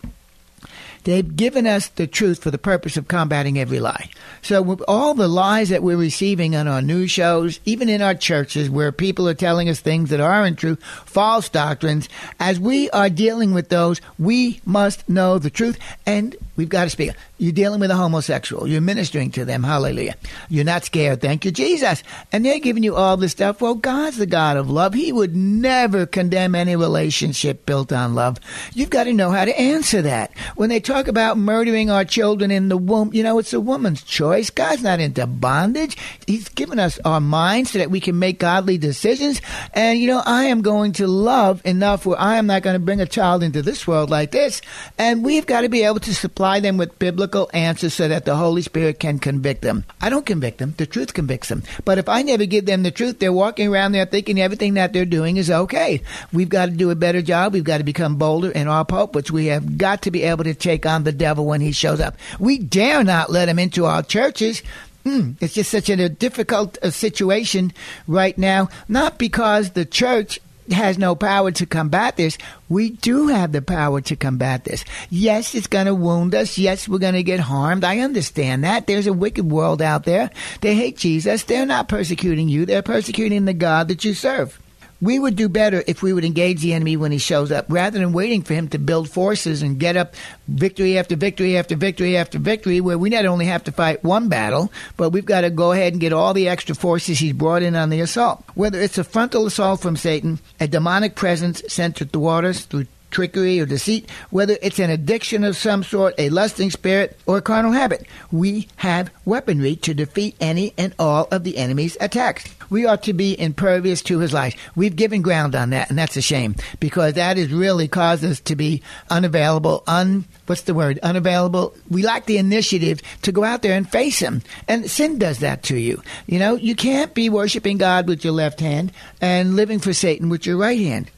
They've 1.05 1.37
given 1.37 1.67
us 1.67 1.89
the 1.89 2.07
truth 2.07 2.43
for 2.43 2.51
the 2.51 2.59
purpose 2.59 2.97
of 2.97 3.09
combating 3.09 3.59
every 3.59 3.81
lie. 3.81 4.09
So 4.41 4.63
with 4.63 4.83
all 4.87 5.15
the 5.15 5.29
lies 5.29 5.69
that 5.71 5.83
we're 5.83 5.97
receiving 5.97 6.55
on 6.55 6.69
our 6.69 6.83
news 6.83 7.11
shows, 7.11 7.61
even 7.65 7.89
in 7.89 8.03
our 8.03 8.15
churches 8.15 8.71
where 8.71 8.93
people 8.93 9.29
are 9.29 9.35
telling 9.35 9.69
us 9.69 9.81
things 9.81 10.11
that 10.11 10.21
aren't 10.21 10.59
true, 10.59 10.77
false 11.05 11.49
doctrines, 11.49 12.09
as 12.39 12.61
we 12.61 12.89
are 12.91 13.11
dealing 13.11 13.53
with 13.53 13.69
those, 13.69 14.01
we 14.19 14.61
must 14.65 15.09
know 15.09 15.39
the 15.39 15.51
truth 15.51 15.79
and 16.07 16.37
we've 16.57 16.69
got 16.69 16.85
to 16.85 16.91
speak. 16.91 17.13
You're 17.39 17.53
dealing 17.53 17.81
with 17.81 17.91
a 17.91 17.97
homosexual. 17.97 18.67
You're 18.69 18.81
ministering 18.81 19.31
to 19.33 19.45
them. 19.45 19.63
Hallelujah. 19.63 20.15
You're 20.49 20.65
not 20.65 20.85
scared. 20.85 21.21
Thank 21.21 21.45
you, 21.45 21.51
Jesus. 21.51 22.03
And 22.31 22.45
they're 22.45 22.61
giving 22.61 22.83
you 22.83 22.95
all 22.95 23.17
this 23.17 23.33
stuff. 23.33 23.61
Well, 23.61 23.75
God's 23.75 24.19
the 24.19 24.27
God 24.27 24.57
of 24.57 24.71
love. 24.71 24.95
He 24.95 25.11
would 25.11 25.35
never 25.35 26.07
condemn 26.07 26.55
any 26.55 26.77
relationship 26.77 27.67
built 27.67 27.93
on 27.93 28.15
love. 28.15 28.39
You've 28.75 28.91
got 28.91 29.05
to 29.05 29.13
know 29.13 29.31
how 29.31 29.45
to 29.45 29.59
answer 29.59 30.03
that. 30.03 30.37
When 30.55 30.69
they 30.69 30.79
talk 30.79 31.09
about 31.09 31.39
murdering 31.39 31.91
our 31.91 32.05
children 32.05 32.51
in 32.51 32.69
the 32.69 32.77
womb, 32.77 33.11
you 33.13 33.23
know, 33.23 33.39
it's 33.39 33.53
a 33.53 33.61
woman's 33.61 34.03
choice. 34.03 34.51
God's 34.51 34.83
not 34.83 35.01
into 35.01 35.27
bondage. 35.27 35.97
He's 36.27 36.49
given 36.49 36.79
us 36.79 37.01
our 37.05 37.21
minds 37.21 37.73
so 37.73 37.79
that 37.79 37.91
we 37.91 37.99
can 37.99 38.19
make 38.19 38.39
godly 38.39 38.79
decisions. 38.79 39.41
And, 39.75 39.99
you 39.99 40.07
know, 40.07 40.23
I 40.25 40.45
am 40.45 40.63
going 40.63 40.93
to 40.93 41.07
love 41.07 41.61
enough 41.65 42.07
where 42.07 42.21
I 42.21 42.37
am 42.37 42.47
not 42.47 42.63
going 42.63 42.75
to 42.75 42.81
bring 42.81 43.01
a 43.01 43.07
child 43.07 43.43
into 43.43 43.63
this 43.63 43.87
world 43.87 44.11
like 44.11 44.31
this. 44.31 44.61
And 44.99 45.25
we've 45.25 45.47
got 45.47 45.63
to 45.63 45.69
be 45.69 45.83
able 45.83 46.01
to 46.01 46.15
supply 46.15 46.42
them 46.61 46.77
with 46.77 46.99
biblical 46.99 47.23
biblical 47.23 47.51
answers 47.53 47.95
so 47.95 48.09
that 48.09 48.25
the 48.25 48.37
Holy 48.37 48.63
Spirit 48.63 48.99
can 48.99 49.19
convict 49.19 49.63
them. 49.63 49.85
I 50.01 50.11
don't 50.11 50.27
convict 50.27 50.59
them. 50.59 50.75
The 50.77 50.87
truth 50.87 51.15
convicts 51.15 51.49
them. 51.49 51.63
But 51.85 51.99
if 51.99 52.09
I 52.09 52.23
never 52.23 52.47
give 52.47 52.67
them 52.67 52.83
the 52.83 52.91
truth, 52.91 53.19
they're 53.19 53.33
walking 53.33 53.69
around 53.69 53.93
there 53.93 54.07
thinking 54.07 54.41
everything 54.41 54.75
that 54.75 54.93
they're 54.93 55.05
doing 55.05 55.37
is 55.37 55.51
okay. 55.51 56.03
We've 56.33 56.49
got 56.49 56.67
to 56.67 56.73
do 56.73 56.91
a 56.91 56.95
better 56.97 57.23
job. 57.23 57.53
We've 57.53 57.65
got 57.65 57.79
to 57.79 57.85
become 57.85 58.17
bolder 58.17 58.51
in 58.51 58.67
our 58.67 58.85
pulpits. 58.85 59.31
We 59.31 59.47
have 59.47 59.79
got 59.79 60.03
to 60.03 60.11
be 60.11 60.25
able 60.25 60.45
to 60.45 60.55
take 60.55 60.85
on 60.85 61.05
the 61.05 61.13
devil 61.13 61.47
when 61.47 61.61
he 61.61 61.73
shows 61.73 62.01
up. 62.01 62.17
We 62.39 62.59
dare 62.59 63.05
not 63.05 63.31
let 63.31 63.49
him 63.49 63.59
into 63.59 63.87
our 63.87 64.03
churches. 64.03 64.63
Mm, 65.05 65.37
it's 65.41 65.55
just 65.55 65.71
such 65.71 65.89
a 65.89 66.09
difficult 66.09 66.79
uh, 66.83 66.91
situation 66.91 67.73
right 68.07 68.37
now, 68.37 68.69
not 68.89 69.19
because 69.19 69.71
the 69.71 69.85
church 69.85 70.39
has 70.73 70.99
no 70.99 71.15
power 71.15 71.51
to 71.51 71.67
combat 71.67 72.17
this. 72.17 72.39
We 72.69 72.91
do 72.91 73.29
have 73.29 73.53
the 73.53 73.63
power 73.63 74.01
to 74.01 74.17
combat 74.17 74.65
this. 74.65 74.85
Yes, 75.11 75.55
it's 75.55 75.67
going 75.67 75.87
to 75.87 75.95
wound 75.95 76.35
us. 76.35 76.57
Yes, 76.57 76.89
we're 76.89 76.99
going 76.99 77.15
to 77.15 77.23
get 77.23 77.41
harmed. 77.41 77.85
I 77.85 77.99
understand 77.99 78.65
that. 78.65 78.87
There's 78.87 79.07
a 79.07 79.13
wicked 79.13 79.51
world 79.51 79.83
out 79.83 80.05
there. 80.05 80.31
They 80.61 80.75
hate 80.75 80.97
Jesus. 80.97 81.43
They're 81.45 81.67
not 81.67 81.89
persecuting 81.89 82.49
you. 82.49 82.65
They're 82.67 82.83
persecuting 82.83 83.45
the 83.45 83.55
God 83.55 83.89
that 83.89 84.05
you 84.05 84.15
serve. 84.15 84.62
We 85.03 85.19
would 85.19 85.35
do 85.35 85.49
better 85.49 85.83
if 85.89 86.01
we 86.01 86.13
would 86.13 86.25
engage 86.25 86.61
the 86.61 86.75
enemy 86.75 86.97
when 86.97 87.11
he 87.11 87.19
shows 87.19 87.51
up 87.51 87.67
rather 87.69 87.99
than 87.99 88.13
waiting 88.13 88.43
for 88.43 88.55
him 88.55 88.69
to 88.69 88.79
build 88.79 89.11
forces 89.11 89.61
and 89.61 89.81
get 89.81 89.97
up 89.97 90.15
victory 90.47 90.97
after 90.97 91.17
victory 91.17 91.59
after 91.59 91.75
victory 91.75 92.17
after 92.17 92.39
victory, 92.39 92.81
where 92.81 92.97
we 92.97 93.11
not 93.11 93.27
only 93.27 93.47
have 93.47 93.65
to 93.65 93.73
fight 93.73 94.05
one 94.05 94.29
battle, 94.29 94.73
but 94.97 95.11
we've 95.11 95.27
got 95.27 95.41
to 95.41 95.51
go 95.51 95.73
ahead 95.73 95.93
and 95.93 96.01
get 96.01 96.13
all 96.13 96.33
the 96.33 96.49
extra 96.49 96.77
forces 96.77 97.19
he's 97.19 97.33
brought 97.33 97.65
in 97.65 97.75
on 97.75 97.91
the 97.91 98.01
assault. 98.01 98.45
Whether 98.55 98.81
it's 98.81 98.97
a 98.97 99.03
frontal 99.03 99.45
assault 99.45 99.81
from 99.81 99.97
Satan, 99.97 100.39
a 100.61 100.69
demonic 100.69 101.17
presence 101.17 101.65
sent 101.67 101.97
to 101.97 102.05
thwart 102.05 102.45
us 102.45 102.65
through 102.65 102.87
trickery 103.13 103.61
or 103.61 103.67
deceit, 103.67 104.11
whether 104.31 104.57
it's 104.61 104.81
an 104.81 104.91
addiction 104.91 105.45
of 105.45 105.57
some 105.57 105.85
sort, 105.85 106.15
a 106.19 106.31
lusting 106.31 106.71
spirit, 106.71 107.17
or 107.27 107.39
a 107.39 107.43
carnal 107.43 107.73
habit. 107.73 108.07
We 108.33 108.69
have 108.77 109.11
weaponry 109.25 109.77
to 109.77 109.95
defeat 109.95 110.35
any 110.41 110.75
and 110.77 110.95
all 110.99 111.29
of 111.31 111.45
the 111.45 111.59
enemy's 111.59 111.97
attacks. 112.01 112.53
We 112.71 112.87
ought 112.87 113.03
to 113.05 113.13
be 113.13 113.39
impervious 113.39 114.03
to 114.03 114.19
his 114.19 114.33
lies. 114.33 114.57
We've 114.75 114.97
given 114.97 115.23
ground 115.23 115.55
on 115.55 115.71
that, 115.71 115.91
and 115.91 115.99
that's 115.99 116.17
a 116.17 116.23
shame 116.23 116.57
because 116.81 117.15
that 117.15 117.37
has 117.37 117.53
really 117.53 117.87
caused 117.87 118.25
us 118.25 118.41
to 118.41 118.57
be 118.57 118.83
unavailable, 119.11 119.85
un 119.87 120.25
what's 120.47 120.63
the 120.63 120.75
word? 120.75 120.99
Unavailable. 121.03 121.75
We 121.89 122.03
lack 122.03 122.27
the 122.27 122.39
initiative 122.39 123.01
to 123.23 123.33
go 123.33 123.45
out 123.45 123.63
there 123.63 123.77
and 123.77 123.89
face 123.89 124.19
him. 124.19 124.43
And 124.69 124.91
sin 124.91 125.19
does 125.19 125.39
that 125.39 125.63
to 125.65 125.77
you. 125.77 126.03
You 126.27 126.39
know, 126.39 126.57
you 126.57 126.75
can't 126.75 127.15
be 127.15 127.29
worshiping 127.29 127.79
God 127.79 128.09
with 128.09 128.25
your 128.25 128.33
left 128.33 128.61
hand 128.61 128.93
and 129.21 129.57
living 129.57 129.79
for 129.79 129.93
Satan 129.93 130.29
with 130.29 130.47
your 130.47 130.57
right 130.57 130.79
hand. 130.79 131.11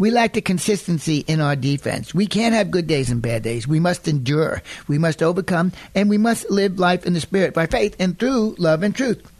We 0.00 0.10
lack 0.10 0.32
the 0.32 0.40
consistency 0.40 1.18
in 1.26 1.42
our 1.42 1.54
defense. 1.54 2.14
We 2.14 2.26
can't 2.26 2.54
have 2.54 2.70
good 2.70 2.86
days 2.86 3.10
and 3.10 3.20
bad 3.20 3.42
days. 3.42 3.68
We 3.68 3.80
must 3.80 4.08
endure. 4.08 4.62
We 4.88 4.96
must 4.96 5.22
overcome, 5.22 5.72
and 5.94 6.08
we 6.08 6.16
must 6.16 6.50
live 6.50 6.78
life 6.78 7.04
in 7.04 7.12
the 7.12 7.20
Spirit 7.20 7.52
by 7.52 7.66
faith 7.66 7.96
and 7.98 8.18
through 8.18 8.54
love 8.56 8.82
and 8.82 8.96
truth. 8.96 9.30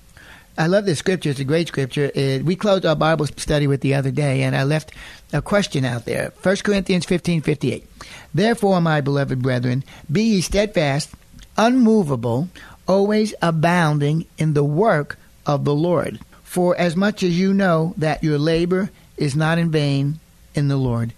I 0.58 0.66
love 0.66 0.84
this 0.84 0.98
scripture. 0.98 1.30
It's 1.30 1.40
a 1.40 1.44
great 1.44 1.68
scripture. 1.68 2.10
It, 2.14 2.44
we 2.44 2.56
closed 2.56 2.84
our 2.84 2.94
Bible 2.94 3.24
study 3.24 3.66
with 3.68 3.80
the 3.80 3.94
other 3.94 4.10
day, 4.10 4.42
and 4.42 4.54
I 4.54 4.64
left 4.64 4.92
a 5.32 5.40
question 5.40 5.86
out 5.86 6.04
there. 6.04 6.30
1 6.42 6.56
Corinthians 6.56 7.06
15 7.06 7.40
58. 7.40 7.86
Therefore, 8.34 8.82
my 8.82 9.00
beloved 9.00 9.40
brethren, 9.40 9.82
be 10.12 10.24
ye 10.24 10.40
steadfast, 10.42 11.08
unmovable, 11.56 12.50
always 12.86 13.32
abounding 13.40 14.26
in 14.36 14.52
the 14.52 14.64
work 14.64 15.18
of 15.46 15.64
the 15.64 15.74
Lord. 15.74 16.20
For 16.42 16.76
as 16.76 16.96
much 16.96 17.22
as 17.22 17.38
you 17.38 17.54
know 17.54 17.94
that 17.96 18.22
your 18.22 18.36
labor 18.36 18.90
is 19.16 19.34
not 19.34 19.56
in 19.56 19.70
vain 19.70 20.20
in 20.54 20.68
the 20.68 20.76
Lord. 20.76 21.12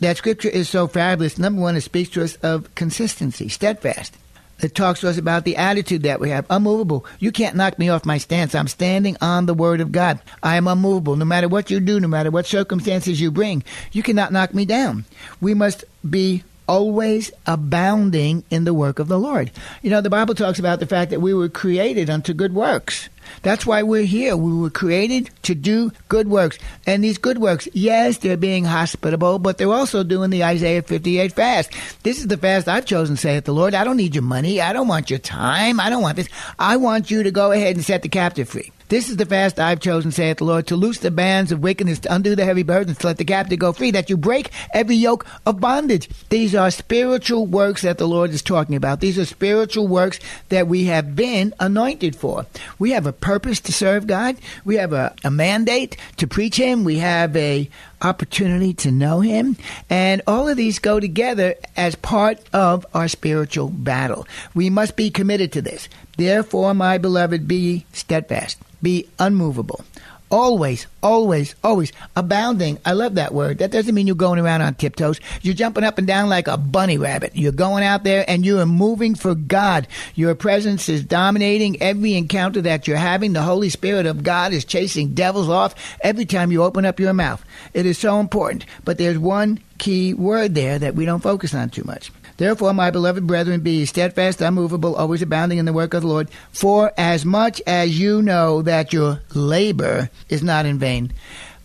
That 0.00 0.16
scripture 0.16 0.48
is 0.48 0.68
so 0.68 0.86
fabulous. 0.86 1.38
Number 1.38 1.60
one, 1.60 1.76
it 1.76 1.82
speaks 1.82 2.10
to 2.10 2.24
us 2.24 2.36
of 2.36 2.74
consistency, 2.74 3.48
steadfast. 3.48 4.16
It 4.62 4.74
talks 4.74 5.00
to 5.00 5.08
us 5.08 5.16
about 5.16 5.44
the 5.44 5.56
attitude 5.56 6.02
that 6.02 6.20
we 6.20 6.30
have. 6.30 6.46
Unmovable. 6.50 7.06
You 7.18 7.32
can't 7.32 7.56
knock 7.56 7.78
me 7.78 7.88
off 7.88 8.04
my 8.04 8.18
stance. 8.18 8.54
I'm 8.54 8.68
standing 8.68 9.16
on 9.20 9.46
the 9.46 9.54
word 9.54 9.80
of 9.80 9.92
God. 9.92 10.20
I 10.42 10.56
am 10.56 10.68
unmovable. 10.68 11.16
No 11.16 11.24
matter 11.24 11.48
what 11.48 11.70
you 11.70 11.80
do, 11.80 11.98
no 11.98 12.08
matter 12.08 12.30
what 12.30 12.46
circumstances 12.46 13.20
you 13.20 13.30
bring, 13.30 13.62
you 13.92 14.02
cannot 14.02 14.32
knock 14.32 14.52
me 14.52 14.66
down. 14.66 15.06
We 15.40 15.54
must 15.54 15.84
be 16.08 16.44
always 16.68 17.32
abounding 17.46 18.44
in 18.50 18.64
the 18.64 18.74
work 18.74 18.98
of 18.98 19.08
the 19.08 19.18
Lord. 19.18 19.50
You 19.82 19.90
know, 19.90 20.00
the 20.00 20.10
Bible 20.10 20.34
talks 20.34 20.58
about 20.58 20.78
the 20.78 20.86
fact 20.86 21.10
that 21.10 21.20
we 21.20 21.34
were 21.34 21.48
created 21.48 22.08
unto 22.08 22.32
good 22.32 22.54
works. 22.54 23.08
That's 23.42 23.66
why 23.66 23.82
we're 23.82 24.04
here. 24.04 24.36
We 24.36 24.52
were 24.52 24.70
created 24.70 25.30
to 25.42 25.54
do 25.54 25.92
good 26.08 26.28
works. 26.28 26.58
And 26.86 27.02
these 27.02 27.18
good 27.18 27.38
works, 27.38 27.68
yes, 27.72 28.18
they're 28.18 28.36
being 28.36 28.64
hospitable, 28.64 29.38
but 29.38 29.58
they're 29.58 29.72
also 29.72 30.02
doing 30.02 30.30
the 30.30 30.44
Isaiah 30.44 30.82
58 30.82 31.32
fast. 31.32 31.72
This 32.02 32.18
is 32.18 32.28
the 32.28 32.36
fast 32.36 32.68
I've 32.68 32.86
chosen, 32.86 33.16
saith 33.16 33.44
the 33.44 33.54
Lord. 33.54 33.74
I 33.74 33.84
don't 33.84 33.96
need 33.96 34.14
your 34.14 34.22
money. 34.22 34.60
I 34.60 34.72
don't 34.72 34.88
want 34.88 35.10
your 35.10 35.18
time. 35.18 35.80
I 35.80 35.90
don't 35.90 36.02
want 36.02 36.16
this. 36.16 36.28
I 36.58 36.76
want 36.76 37.10
you 37.10 37.22
to 37.22 37.30
go 37.30 37.52
ahead 37.52 37.76
and 37.76 37.84
set 37.84 38.02
the 38.02 38.08
captive 38.08 38.48
free. 38.48 38.72
This 38.90 39.08
is 39.08 39.18
the 39.18 39.24
fast 39.24 39.60
I've 39.60 39.78
chosen, 39.78 40.10
saith 40.10 40.38
the 40.38 40.44
Lord, 40.44 40.66
to 40.66 40.74
loose 40.74 40.98
the 40.98 41.12
bands 41.12 41.52
of 41.52 41.60
wickedness, 41.60 42.00
to 42.00 42.12
undo 42.12 42.34
the 42.34 42.44
heavy 42.44 42.64
burdens, 42.64 42.98
to 42.98 43.06
let 43.06 43.18
the 43.18 43.24
captive 43.24 43.60
go 43.60 43.72
free, 43.72 43.92
that 43.92 44.10
you 44.10 44.16
break 44.16 44.50
every 44.74 44.96
yoke 44.96 45.24
of 45.46 45.60
bondage. 45.60 46.10
These 46.28 46.56
are 46.56 46.72
spiritual 46.72 47.46
works 47.46 47.82
that 47.82 47.98
the 47.98 48.08
Lord 48.08 48.30
is 48.30 48.42
talking 48.42 48.74
about. 48.74 48.98
These 48.98 49.16
are 49.16 49.24
spiritual 49.24 49.86
works 49.86 50.18
that 50.48 50.66
we 50.66 50.86
have 50.86 51.14
been 51.14 51.54
anointed 51.60 52.16
for. 52.16 52.46
We 52.80 52.90
have 52.90 53.06
a 53.06 53.12
purpose 53.20 53.60
to 53.60 53.72
serve 53.72 54.06
God. 54.06 54.36
We 54.64 54.76
have 54.76 54.92
a, 54.92 55.14
a 55.24 55.30
mandate 55.30 55.96
to 56.16 56.26
preach 56.26 56.56
Him. 56.56 56.84
We 56.84 56.98
have 56.98 57.36
a 57.36 57.68
opportunity 58.02 58.74
to 58.74 58.90
know 58.90 59.20
Him. 59.20 59.56
And 59.88 60.22
all 60.26 60.48
of 60.48 60.56
these 60.56 60.78
go 60.78 61.00
together 61.00 61.54
as 61.76 61.94
part 61.94 62.40
of 62.52 62.86
our 62.94 63.08
spiritual 63.08 63.68
battle. 63.68 64.26
We 64.54 64.70
must 64.70 64.96
be 64.96 65.10
committed 65.10 65.52
to 65.52 65.62
this. 65.62 65.88
Therefore, 66.16 66.74
my 66.74 66.98
beloved, 66.98 67.48
be 67.48 67.86
steadfast, 67.92 68.58
be 68.82 69.08
unmovable, 69.18 69.84
always, 70.30 70.86
always, 71.02 71.54
always 71.62 71.92
abounding. 72.16 72.78
I 72.84 72.92
love 72.92 73.16
that 73.16 73.34
word. 73.34 73.58
That 73.58 73.70
doesn't 73.70 73.94
mean 73.94 74.06
you're 74.06 74.16
going 74.16 74.38
around 74.38 74.62
on 74.62 74.74
tiptoes. 74.74 75.20
You're 75.42 75.54
jumping 75.54 75.84
up 75.84 75.98
and 75.98 76.06
down 76.06 76.28
like 76.28 76.48
a 76.48 76.56
bunny 76.56 76.98
rabbit. 76.98 77.32
You're 77.34 77.52
going 77.52 77.84
out 77.84 78.04
there 78.04 78.24
and 78.28 78.44
you 78.44 78.58
are 78.60 78.66
moving 78.66 79.14
for 79.14 79.34
God. 79.34 79.86
Your 80.14 80.34
presence 80.34 80.88
is 80.88 81.04
dominating 81.04 81.80
every 81.82 82.14
encounter 82.14 82.62
that 82.62 82.86
you're 82.86 82.96
having. 82.96 83.32
The 83.32 83.42
Holy 83.42 83.68
Spirit 83.68 84.06
of 84.06 84.22
God 84.22 84.52
is 84.52 84.64
chasing 84.64 85.14
devils 85.14 85.48
off 85.48 85.74
every 86.02 86.24
time 86.24 86.52
you 86.52 86.62
open 86.62 86.84
up 86.84 87.00
your 87.00 87.12
mouth. 87.12 87.44
It 87.74 87.86
is 87.86 87.98
so 87.98 88.20
important. 88.20 88.66
But 88.84 88.98
there's 88.98 89.18
one 89.18 89.60
key 89.78 90.14
word 90.14 90.54
there 90.54 90.78
that 90.78 90.94
we 90.94 91.04
don't 91.04 91.22
focus 91.22 91.54
on 91.54 91.70
too 91.70 91.84
much. 91.84 92.12
Therefore, 92.40 92.72
my 92.72 92.90
beloved 92.90 93.26
brethren, 93.26 93.60
be 93.60 93.84
steadfast, 93.84 94.40
unmovable, 94.40 94.96
always 94.96 95.20
abounding 95.20 95.58
in 95.58 95.66
the 95.66 95.74
work 95.74 95.92
of 95.92 96.00
the 96.00 96.08
Lord. 96.08 96.30
For 96.52 96.90
as 96.96 97.22
much 97.22 97.60
as 97.66 98.00
you 98.00 98.22
know 98.22 98.62
that 98.62 98.94
your 98.94 99.20
labor 99.34 100.08
is 100.30 100.42
not 100.42 100.64
in 100.64 100.78
vain. 100.78 101.12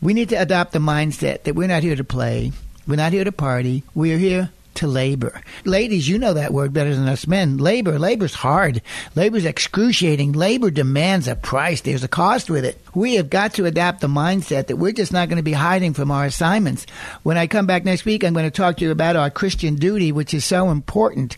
We 0.01 0.13
need 0.13 0.27
to 0.29 0.35
adopt 0.35 0.73
the 0.73 0.79
mindset 0.79 1.43
that 1.43 1.55
we're 1.55 1.69
not 1.69 1.83
here 1.83 1.95
to 1.95 2.03
play. 2.03 2.51
We're 2.85 2.97
not 2.97 3.13
here 3.13 3.23
to 3.23 3.31
party. 3.31 3.83
We're 3.93 4.17
here 4.17 4.49
to 4.73 4.87
labor. 4.87 5.41
Ladies, 5.63 6.09
you 6.09 6.19
know 6.19 6.33
that 6.33 6.51
word 6.51 6.73
better 6.73 6.93
than 6.93 7.07
us 7.07 7.25
men. 7.25 7.55
Labor, 7.55 7.97
labor's 7.97 8.33
hard. 8.33 8.81
Labor's 9.15 9.45
excruciating. 9.45 10.33
Labor 10.33 10.71
demands 10.71 11.29
a 11.29 11.37
price. 11.37 11.79
There's 11.79 12.03
a 12.03 12.09
cost 12.09 12.49
with 12.49 12.65
it. 12.65 12.77
We 12.95 13.15
have 13.15 13.29
got 13.29 13.53
to 13.55 13.65
adapt 13.65 14.01
the 14.01 14.07
mindset 14.07 14.67
that 14.67 14.77
we're 14.77 14.93
just 14.93 15.11
not 15.11 15.27
going 15.27 15.37
to 15.37 15.43
be 15.43 15.51
hiding 15.51 15.93
from 15.93 16.11
our 16.11 16.25
assignments. 16.25 16.85
When 17.23 17.37
I 17.37 17.45
come 17.45 17.67
back 17.67 17.83
next 17.83 18.05
week, 18.05 18.23
I'm 18.23 18.33
going 18.33 18.49
to 18.49 18.51
talk 18.51 18.77
to 18.77 18.85
you 18.85 18.91
about 18.91 19.17
our 19.17 19.29
Christian 19.29 19.75
duty, 19.75 20.11
which 20.11 20.33
is 20.33 20.45
so 20.45 20.69
important. 20.69 21.35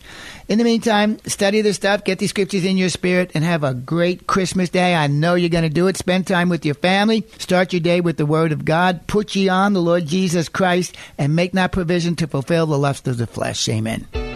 In 0.48 0.58
the 0.58 0.64
meantime, 0.64 1.18
study 1.26 1.60
this 1.60 1.76
stuff, 1.76 2.04
get 2.04 2.18
these 2.18 2.30
scriptures 2.30 2.64
in 2.64 2.78
your 2.78 2.88
spirit, 2.88 3.32
and 3.34 3.44
have 3.44 3.64
a 3.64 3.74
great 3.74 4.26
Christmas 4.26 4.70
day. 4.70 4.94
I 4.94 5.08
know 5.08 5.34
you're 5.34 5.50
going 5.50 5.64
to 5.64 5.68
do 5.68 5.88
it. 5.88 5.96
Spend 5.96 6.26
time 6.26 6.48
with 6.48 6.64
your 6.64 6.76
family. 6.76 7.26
Start 7.38 7.72
your 7.72 7.80
day 7.80 8.00
with 8.00 8.16
the 8.16 8.26
Word 8.26 8.52
of 8.52 8.64
God. 8.64 9.06
Put 9.08 9.34
ye 9.34 9.48
on 9.48 9.72
the 9.72 9.82
Lord 9.82 10.06
Jesus 10.06 10.48
Christ, 10.48 10.96
and 11.18 11.34
make 11.34 11.52
not 11.52 11.72
provision 11.72 12.14
to 12.16 12.26
fulfill 12.26 12.66
the 12.66 12.78
lust 12.78 13.08
of 13.08 13.18
the 13.18 13.26
flesh. 13.26 13.68
Amen. 13.68 14.06